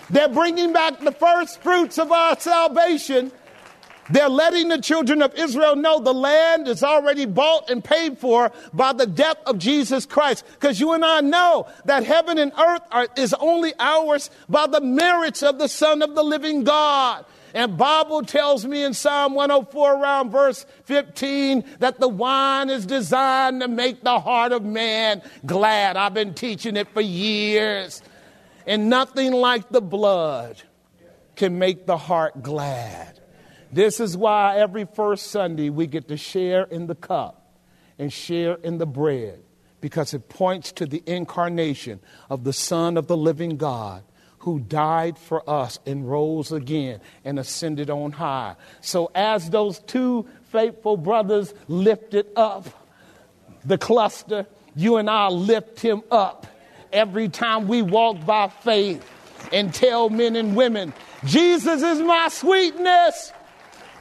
They're 0.09 0.29
bringing 0.29 0.73
back 0.73 0.99
the 0.99 1.11
first 1.11 1.61
fruits 1.61 1.99
of 1.99 2.11
our 2.11 2.39
salvation. 2.39 3.31
They're 4.09 4.29
letting 4.29 4.69
the 4.69 4.81
children 4.81 5.21
of 5.21 5.35
Israel 5.35 5.75
know 5.75 5.99
the 5.99 6.13
land 6.13 6.67
is 6.67 6.83
already 6.83 7.25
bought 7.25 7.69
and 7.69 7.83
paid 7.83 8.17
for 8.17 8.51
by 8.73 8.93
the 8.93 9.05
death 9.05 9.37
of 9.45 9.57
Jesus 9.57 10.05
Christ. 10.05 10.45
Because 10.53 10.79
you 10.79 10.93
and 10.93 11.03
I 11.03 11.21
know 11.21 11.67
that 11.85 12.03
heaven 12.03 12.37
and 12.37 12.51
earth 12.57 12.83
are, 12.91 13.07
is 13.17 13.33
only 13.39 13.73
ours 13.79 14.29
by 14.47 14.67
the 14.67 14.81
merits 14.81 15.43
of 15.43 15.59
the 15.59 15.67
Son 15.67 16.01
of 16.01 16.15
the 16.15 16.23
living 16.23 16.63
God. 16.63 17.25
And 17.53 17.77
Bible 17.77 18.23
tells 18.23 18.65
me 18.65 18.83
in 18.83 18.93
Psalm 18.93 19.33
104 19.33 20.01
around 20.01 20.31
verse 20.31 20.65
15 20.83 21.63
that 21.79 21.99
the 21.99 22.07
wine 22.07 22.69
is 22.69 22.85
designed 22.85 23.61
to 23.61 23.67
make 23.67 24.03
the 24.03 24.19
heart 24.19 24.51
of 24.51 24.63
man 24.63 25.21
glad. 25.45 25.97
I've 25.97 26.13
been 26.13 26.33
teaching 26.33 26.75
it 26.75 26.87
for 26.89 27.01
years. 27.01 28.01
And 28.65 28.89
nothing 28.89 29.31
like 29.31 29.69
the 29.69 29.81
blood 29.81 30.61
can 31.35 31.57
make 31.57 31.85
the 31.85 31.97
heart 31.97 32.43
glad. 32.43 33.19
This 33.71 33.99
is 33.99 34.15
why 34.15 34.57
every 34.57 34.85
first 34.85 35.27
Sunday 35.27 35.69
we 35.69 35.87
get 35.87 36.07
to 36.07 36.17
share 36.17 36.63
in 36.63 36.87
the 36.87 36.95
cup 36.95 37.55
and 37.99 38.11
share 38.11 38.55
in 38.55 38.77
the 38.77 38.85
bread 38.85 39.41
because 39.81 40.13
it 40.13 40.29
points 40.29 40.71
to 40.73 40.85
the 40.85 41.03
incarnation 41.05 41.99
of 42.29 42.43
the 42.43 42.53
Son 42.53 42.97
of 42.97 43.07
the 43.07 43.17
living 43.17 43.57
God 43.57 44.03
who 44.39 44.59
died 44.59 45.17
for 45.17 45.47
us 45.49 45.79
and 45.85 46.09
rose 46.09 46.51
again 46.51 47.01
and 47.25 47.37
ascended 47.37 47.89
on 47.89 48.11
high. 48.11 48.55
So, 48.81 49.11
as 49.13 49.49
those 49.49 49.79
two 49.79 50.27
faithful 50.51 50.95
brothers 50.95 51.53
lifted 51.67 52.27
up 52.35 52.67
the 53.65 53.77
cluster, 53.77 54.47
you 54.75 54.97
and 54.97 55.09
I 55.09 55.27
lift 55.27 55.81
him 55.81 56.01
up 56.09 56.47
every 56.93 57.29
time 57.29 57.67
we 57.67 57.81
walk 57.81 58.25
by 58.25 58.47
faith 58.47 59.05
and 59.51 59.73
tell 59.73 60.09
men 60.09 60.35
and 60.35 60.55
women, 60.55 60.93
Jesus 61.25 61.81
is 61.81 61.99
my 61.99 62.29
sweetness, 62.29 63.33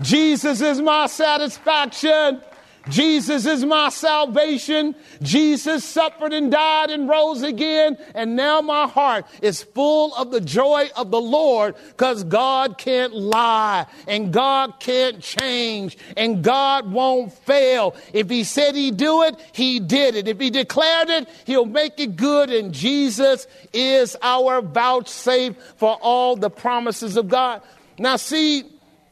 Jesus 0.01 0.61
is 0.61 0.81
my 0.81 1.07
satisfaction. 1.07 2.43
Jesus 2.89 3.47
is 3.47 3.65
my 3.65 3.89
salvation. 3.89 4.95
Jesus 5.21 5.85
suffered 5.85 6.33
and 6.33 6.53
died 6.53 6.91
and 6.91 7.09
rose 7.09 7.43
again. 7.43 7.99
And 8.15 8.37
now 8.37 8.61
my 8.61 8.87
heart 8.87 9.27
is 9.43 9.63
full 9.63 10.15
of 10.15 10.31
the 10.31 10.41
joy 10.41 10.89
of 10.97 11.11
the 11.11 11.21
Lord 11.21 11.75
because 11.89 12.23
God 12.25 12.79
can't 12.79 13.15
lie 13.15 13.87
and 14.07 14.33
God 14.33 14.79
can't 14.79 15.21
change 15.21 15.99
and 16.17 16.45
God 16.45 16.91
won't 16.91 17.33
fail. 17.33 17.97
If 18.13 18.31
He 18.31 18.45
said 18.45 18.77
He'd 18.77 18.97
do 18.97 19.23
it, 19.25 19.35
He 19.53 19.81
did 19.81 20.15
it. 20.15 20.29
If 20.29 20.39
He 20.39 20.51
declared 20.51 21.09
it, 21.09 21.29
He'll 21.45 21.67
make 21.67 21.99
it 21.99 22.17
good. 22.17 22.51
And 22.51 22.73
Jesus 22.73 23.49
is 23.73 24.17
our 24.23 24.63
vouchsafe 24.63 25.57
for 25.77 25.99
all 26.01 26.37
the 26.37 26.51
promises 26.51 27.17
of 27.17 27.29
God. 27.29 27.63
Now, 27.99 28.17
see, 28.17 28.65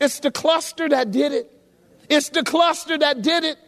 it's 0.05 0.21
the 0.21 0.31
cluster 0.31 0.89
that 0.89 1.11
did 1.11 1.33
it. 1.33 1.51
It's 2.09 2.29
the 2.29 2.43
cluster 2.43 2.97
that 2.99 3.23
did 3.23 3.45
it. 3.45 3.59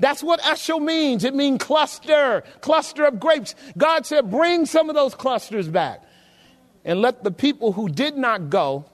That's 0.00 0.22
what 0.22 0.40
Eshcol 0.44 0.80
means. 0.80 1.24
It 1.24 1.34
means 1.34 1.62
cluster, 1.62 2.42
cluster 2.60 3.04
of 3.04 3.20
grapes. 3.20 3.54
God 3.78 4.04
said, 4.04 4.30
bring 4.30 4.66
some 4.66 4.88
of 4.88 4.96
those 4.96 5.14
clusters 5.14 5.68
back 5.68 6.02
and 6.84 7.00
let 7.00 7.22
the 7.22 7.30
people 7.30 7.72
who 7.72 7.88
did 7.88 8.16
not 8.16 8.50
go 8.50 8.84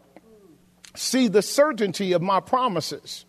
see 0.94 1.28
the 1.28 1.42
certainty 1.42 2.12
of 2.12 2.20
my 2.20 2.40
promises 2.40 3.24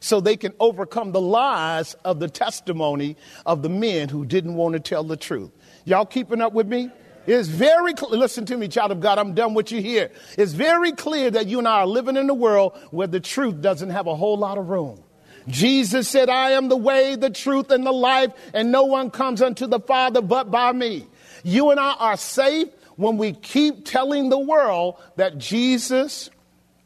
so 0.00 0.20
they 0.20 0.36
can 0.36 0.54
overcome 0.58 1.12
the 1.12 1.20
lies 1.20 1.94
of 2.04 2.20
the 2.20 2.28
testimony 2.28 3.16
of 3.44 3.62
the 3.62 3.68
men 3.68 4.08
who 4.08 4.24
didn't 4.24 4.54
want 4.54 4.72
to 4.72 4.80
tell 4.80 5.04
the 5.04 5.16
truth. 5.16 5.50
Y'all 5.84 6.06
keeping 6.06 6.40
up 6.40 6.54
with 6.54 6.66
me? 6.66 6.90
It's 7.30 7.46
very 7.46 7.94
clear. 7.94 8.18
Listen 8.18 8.44
to 8.46 8.56
me, 8.56 8.66
child 8.66 8.90
of 8.90 8.98
God. 8.98 9.16
I'm 9.16 9.34
done 9.34 9.54
with 9.54 9.70
you 9.70 9.80
here. 9.80 10.10
It's 10.36 10.52
very 10.52 10.90
clear 10.90 11.30
that 11.30 11.46
you 11.46 11.58
and 11.60 11.68
I 11.68 11.82
are 11.82 11.86
living 11.86 12.16
in 12.16 12.28
a 12.28 12.34
world 12.34 12.76
where 12.90 13.06
the 13.06 13.20
truth 13.20 13.60
doesn't 13.60 13.90
have 13.90 14.08
a 14.08 14.16
whole 14.16 14.36
lot 14.36 14.58
of 14.58 14.68
room. 14.68 15.00
Jesus 15.46 16.08
said, 16.08 16.28
I 16.28 16.50
am 16.50 16.68
the 16.68 16.76
way, 16.76 17.14
the 17.14 17.30
truth, 17.30 17.70
and 17.70 17.86
the 17.86 17.92
life, 17.92 18.32
and 18.52 18.72
no 18.72 18.82
one 18.82 19.12
comes 19.12 19.42
unto 19.42 19.68
the 19.68 19.78
Father 19.78 20.20
but 20.20 20.50
by 20.50 20.72
me. 20.72 21.06
You 21.44 21.70
and 21.70 21.78
I 21.78 21.94
are 22.00 22.16
safe 22.16 22.68
when 22.96 23.16
we 23.16 23.32
keep 23.32 23.84
telling 23.84 24.28
the 24.28 24.38
world 24.38 24.96
that 25.14 25.38
Jesus 25.38 26.30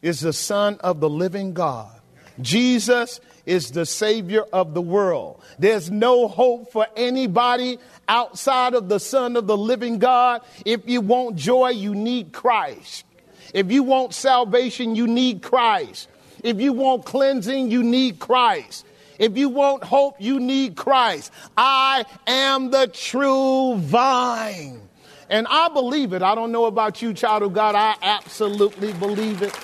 is 0.03 0.21
the 0.21 0.35
Son 0.35 0.77
of 0.81 1.01
the 1.01 1.09
living 1.09 1.55
God. 1.55 1.91
Jesus 2.43 3.19
is 3.47 3.71
the 3.71 3.87
Savior 3.87 4.43
of 4.53 4.75
the 4.75 4.83
world. 4.83 5.43
There's 5.59 5.91
no 5.91 6.29
hope 6.29 6.73
for 6.73 6.87
anybody 6.97 7.79
outside 8.09 8.75
of 8.75 8.89
the 8.89 9.01
Son 9.01 9.37
of 9.37 9.47
the 9.47 9.57
living 9.57 9.99
God. 9.99 10.43
If 10.65 10.89
you 10.89 11.01
want 11.01 11.37
joy, 11.37 11.71
you 11.71 11.95
need 11.95 12.33
Christ. 12.33 13.05
If 13.53 13.71
you 13.71 13.83
want 13.83 14.15
salvation, 14.15 14.97
you 14.97 15.07
need 15.07 15.43
Christ. 15.43 16.09
If 16.43 16.61
you 16.61 16.73
want 16.73 17.05
cleansing, 17.05 17.71
you 17.71 17.83
need 17.83 18.19
Christ. 18.19 18.85
If 19.19 19.37
you 19.37 19.49
want 19.49 19.85
hope, 19.85 20.17
you 20.19 20.41
need 20.41 20.77
Christ. 20.77 21.31
I 21.57 22.05
am 22.27 22.71
the 22.71 22.89
true 22.89 23.77
vine. 23.77 24.81
And 25.31 25.47
I 25.49 25.69
believe 25.69 26.13
it. 26.13 26.23
I 26.23 26.35
don't 26.35 26.53
know 26.53 26.67
about 26.67 27.01
you, 27.01 27.15
child 27.15 27.43
of 27.43 27.55
God. 27.55 27.75
I 27.75 27.95
absolutely 28.03 28.93
believe 28.95 29.43
it. 29.43 29.57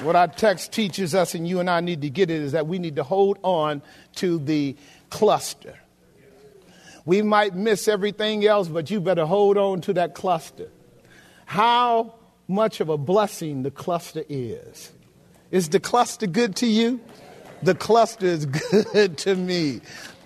What 0.00 0.14
our 0.14 0.28
text 0.28 0.72
teaches 0.72 1.14
us, 1.14 1.34
and 1.34 1.48
you 1.48 1.60
and 1.60 1.70
I 1.70 1.80
need 1.80 2.02
to 2.02 2.10
get 2.10 2.30
it, 2.30 2.42
is 2.42 2.52
that 2.52 2.66
we 2.66 2.78
need 2.78 2.96
to 2.96 3.02
hold 3.02 3.38
on 3.42 3.82
to 4.16 4.38
the 4.38 4.76
cluster. 5.10 5.78
We 7.04 7.22
might 7.22 7.54
miss 7.54 7.88
everything 7.88 8.44
else, 8.46 8.68
but 8.68 8.90
you 8.90 9.00
better 9.00 9.24
hold 9.24 9.56
on 9.56 9.80
to 9.82 9.92
that 9.94 10.14
cluster. 10.14 10.70
How 11.46 12.14
much 12.48 12.80
of 12.80 12.88
a 12.88 12.98
blessing 12.98 13.62
the 13.62 13.70
cluster 13.70 14.24
is. 14.28 14.92
Is 15.50 15.68
the 15.70 15.80
cluster 15.80 16.26
good 16.26 16.56
to 16.56 16.66
you? 16.66 17.00
The 17.62 17.74
cluster 17.74 18.26
is 18.26 18.46
good 18.92 19.18
to 19.18 19.34
me. 19.34 19.80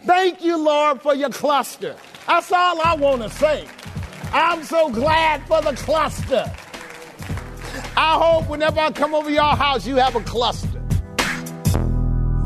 Thank 0.04 0.42
you, 0.42 0.56
Lord, 0.56 1.00
for 1.02 1.14
your 1.14 1.30
cluster. 1.30 1.96
That's 2.26 2.50
all 2.52 2.80
I 2.80 2.94
want 2.96 3.22
to 3.22 3.30
say. 3.30 3.66
I'm 4.33 4.64
so 4.64 4.90
glad 4.90 5.46
for 5.46 5.61
the 5.61 5.72
cluster. 5.72 6.50
I 8.02 8.14
hope 8.14 8.48
whenever 8.48 8.80
I 8.80 8.92
come 8.92 9.14
over 9.14 9.28
your 9.28 9.54
house, 9.54 9.86
you 9.86 9.96
have 9.96 10.16
a 10.16 10.22
cluster. 10.22 10.82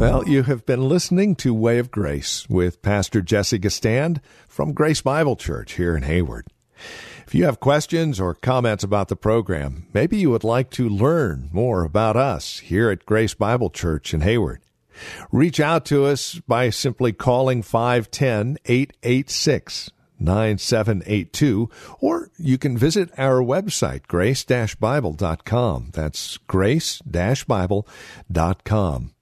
Well, 0.01 0.29
you 0.29 0.43
have 0.43 0.67
been 0.67 0.88
listening 0.88 1.37
to 1.37 1.55
Way 1.55 1.79
of 1.79 1.93
Grace 1.93 2.49
with 2.49 2.83
Pastor 2.83 3.23
Jesse 3.23 3.61
Gistand 3.61 4.19
from 4.49 4.73
Grace 4.73 5.01
Bible 5.01 5.37
Church 5.37 5.75
here 5.75 5.97
in 5.97 6.03
Hayward 6.03 6.49
If 7.25 7.37
you 7.37 7.45
have 7.45 7.61
questions 7.61 8.19
or 8.19 8.35
comments 8.35 8.83
about 8.83 9.07
the 9.07 9.14
program, 9.14 9.87
maybe 9.93 10.17
you 10.17 10.31
would 10.31 10.43
like 10.43 10.71
to 10.71 10.88
learn 10.88 11.51
more 11.53 11.85
about 11.85 12.17
us 12.17 12.59
here 12.59 12.90
at 12.90 13.07
Grace 13.07 13.35
Bible 13.35 13.71
Church 13.71 14.12
in 14.12 14.23
Hayward. 14.23 14.61
Reach 15.31 15.61
out 15.61 15.85
to 15.85 16.05
us 16.05 16.40
by 16.49 16.71
simply 16.71 17.12
calling 17.12 17.62
510 17.62 18.59
886 18.64 19.93
9782, 20.25 21.71
or 22.01 22.31
you 22.39 22.59
can 22.59 22.77
visit 22.77 23.11
our 23.19 23.41
website, 23.41 24.07
grace-bible.com. 24.07 25.91
That's 25.93 26.37
grace-bible.com. 26.39 29.15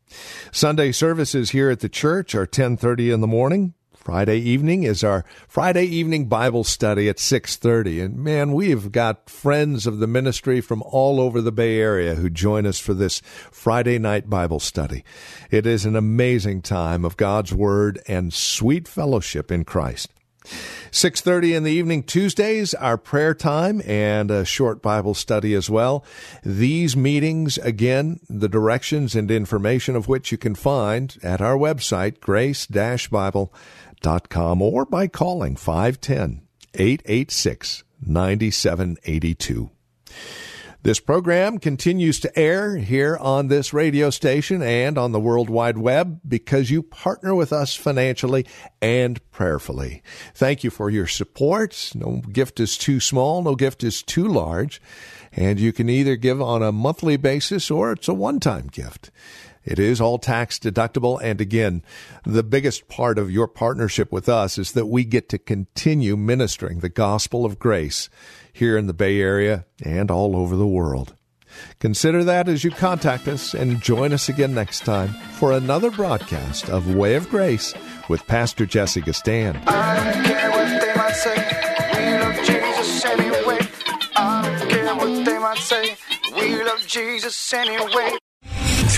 Sunday 0.51 0.93
services 0.93 1.51
here 1.51 1.71
at 1.71 1.81
the 1.81 1.89
church 1.89 2.35
are 2.35 2.47
10:30 2.47 3.11
in 3.11 3.21
the 3.21 3.27
morning. 3.27 3.75
Friday 3.95 4.39
evening 4.39 4.83
is 4.83 5.05
our 5.05 5.25
Friday 5.47 5.85
evening 5.85 6.27
Bible 6.27 6.65
study 6.65 7.09
at 7.09 7.21
6:30 7.21 8.01
and 8.01 8.19
man 8.19 8.53
we've 8.53 8.91
got 8.91 9.31
friends 9.31 9.87
of 9.87 10.01
the 10.01 10.09
ministry 10.09 10.61
from 10.61 10.83
all 10.83 11.21
over 11.21 11.41
the 11.41 11.53
Bay 11.53 11.79
Area 11.79 12.17
who 12.17 12.29
join 12.29 12.67
us 12.67 12.81
for 12.81 12.95
this 12.95 13.23
Friday 13.53 14.01
night 14.01 14.29
Bible 14.29 14.59
study. 14.59 15.05
It 15.53 15.67
is 15.67 15.85
an 15.85 15.95
amazing 15.95 16.63
time 16.63 17.05
of 17.05 17.17
God's 17.17 17.55
word 17.55 18.03
and 18.09 18.35
sweet 18.35 18.89
fellowship 18.89 19.53
in 19.53 19.65
Christ. 19.65 20.13
6:30 20.45 21.55
in 21.55 21.63
the 21.63 21.71
evening 21.71 22.03
Tuesdays 22.03 22.75
our 22.75 22.99
prayer 22.99 23.35
time 23.35 23.81
and 23.87 24.31
a 24.31 24.45
short 24.45 24.83
Bible 24.83 25.15
study 25.15 25.55
as 25.55 25.71
well. 25.71 26.05
These 26.45 26.97
meetings 26.97 27.57
again 27.59 28.21
the 28.29 28.49
directions 28.49 29.15
and 29.15 29.31
information 29.31 29.97
of 29.97 30.09
which 30.09 30.33
you 30.33 30.39
can 30.39 30.55
find 30.55 31.17
at 31.23 31.41
our 31.41 31.57
website 31.57 32.21
grace-bible.com 32.21 34.63
or 34.63 34.85
by 34.85 35.07
calling 35.07 35.57
510 35.57 36.43
886 36.75 37.85
9782. 38.05 39.71
This 40.85 40.99
program 40.99 41.59
continues 41.59 42.19
to 42.21 42.37
air 42.37 42.75
here 42.75 43.17
on 43.21 43.47
this 43.47 43.73
radio 43.73 44.11
station 44.11 44.63
and 44.63 44.99
on 44.99 45.13
the 45.13 45.21
World 45.21 45.49
Wide 45.49 45.79
Web 45.79 46.21
because 46.27 46.73
you 46.73 46.83
partner 46.83 47.37
with 47.37 47.53
us 47.53 47.77
financially 47.77 48.45
and 48.81 49.21
prayerfully. 49.31 50.03
Thank 50.35 50.65
you 50.65 50.71
for 50.71 50.91
your 50.91 51.07
support. 51.07 51.93
No 51.95 52.21
gift 52.33 52.59
is 52.59 52.77
too 52.77 52.99
small, 52.99 53.43
no 53.43 53.55
gift 53.55 53.85
is 53.85 54.03
too 54.03 54.27
large, 54.27 54.83
and 55.31 55.61
you 55.61 55.73
can 55.73 55.89
either 55.89 56.17
give 56.17 56.43
on 56.43 56.65
a 56.65 56.73
monthly 56.73 57.17
basis 57.17 57.71
or 57.71 57.93
it's 57.93 58.09
a 58.09 58.15
one-time 58.15 58.67
gift. 58.67 59.13
It 59.65 59.79
is 59.79 60.01
all 60.01 60.19
tax 60.19 60.59
deductible. 60.59 61.21
And 61.23 61.41
again, 61.41 61.83
the 62.25 62.43
biggest 62.43 62.89
part 62.89 63.19
of 63.19 63.31
your 63.31 63.49
partnership 63.49 64.13
with 64.13 64.29
us 64.29 64.59
is 64.59 64.73
that 64.73 64.87
we 64.87 65.05
get 65.05 65.29
to 65.31 65.39
continue 65.39 66.17
ministering 66.17 66.81
the 66.81 66.89
gospel 66.89 67.45
of 67.45 67.59
grace 67.59 68.09
here 68.53 68.77
in 68.77 68.87
the 68.87 68.95
Bay 68.95 69.21
Area 69.21 69.65
and 69.85 70.11
all 70.11 70.37
over 70.37 70.57
the 70.57 70.67
world. 70.67 71.15
Consider 71.81 72.25
that 72.25 72.49
as 72.49 72.65
you 72.65 72.71
contact 72.71 73.29
us 73.29 73.55
and 73.55 73.83
join 73.83 74.13
us 74.13 74.29
again 74.29 74.55
next 74.55 74.85
time 74.85 75.11
for 75.35 75.53
another 75.53 75.91
broadcast 75.91 76.71
of 76.71 76.95
Way 76.95 77.15
of 77.15 77.29
Grace 77.29 77.75
with 78.09 78.27
Pastor 78.27 78.67
Jesse 78.67 79.03
Gistand. 79.03 79.63
Jesus 86.93 87.55
anyway. 87.55 88.19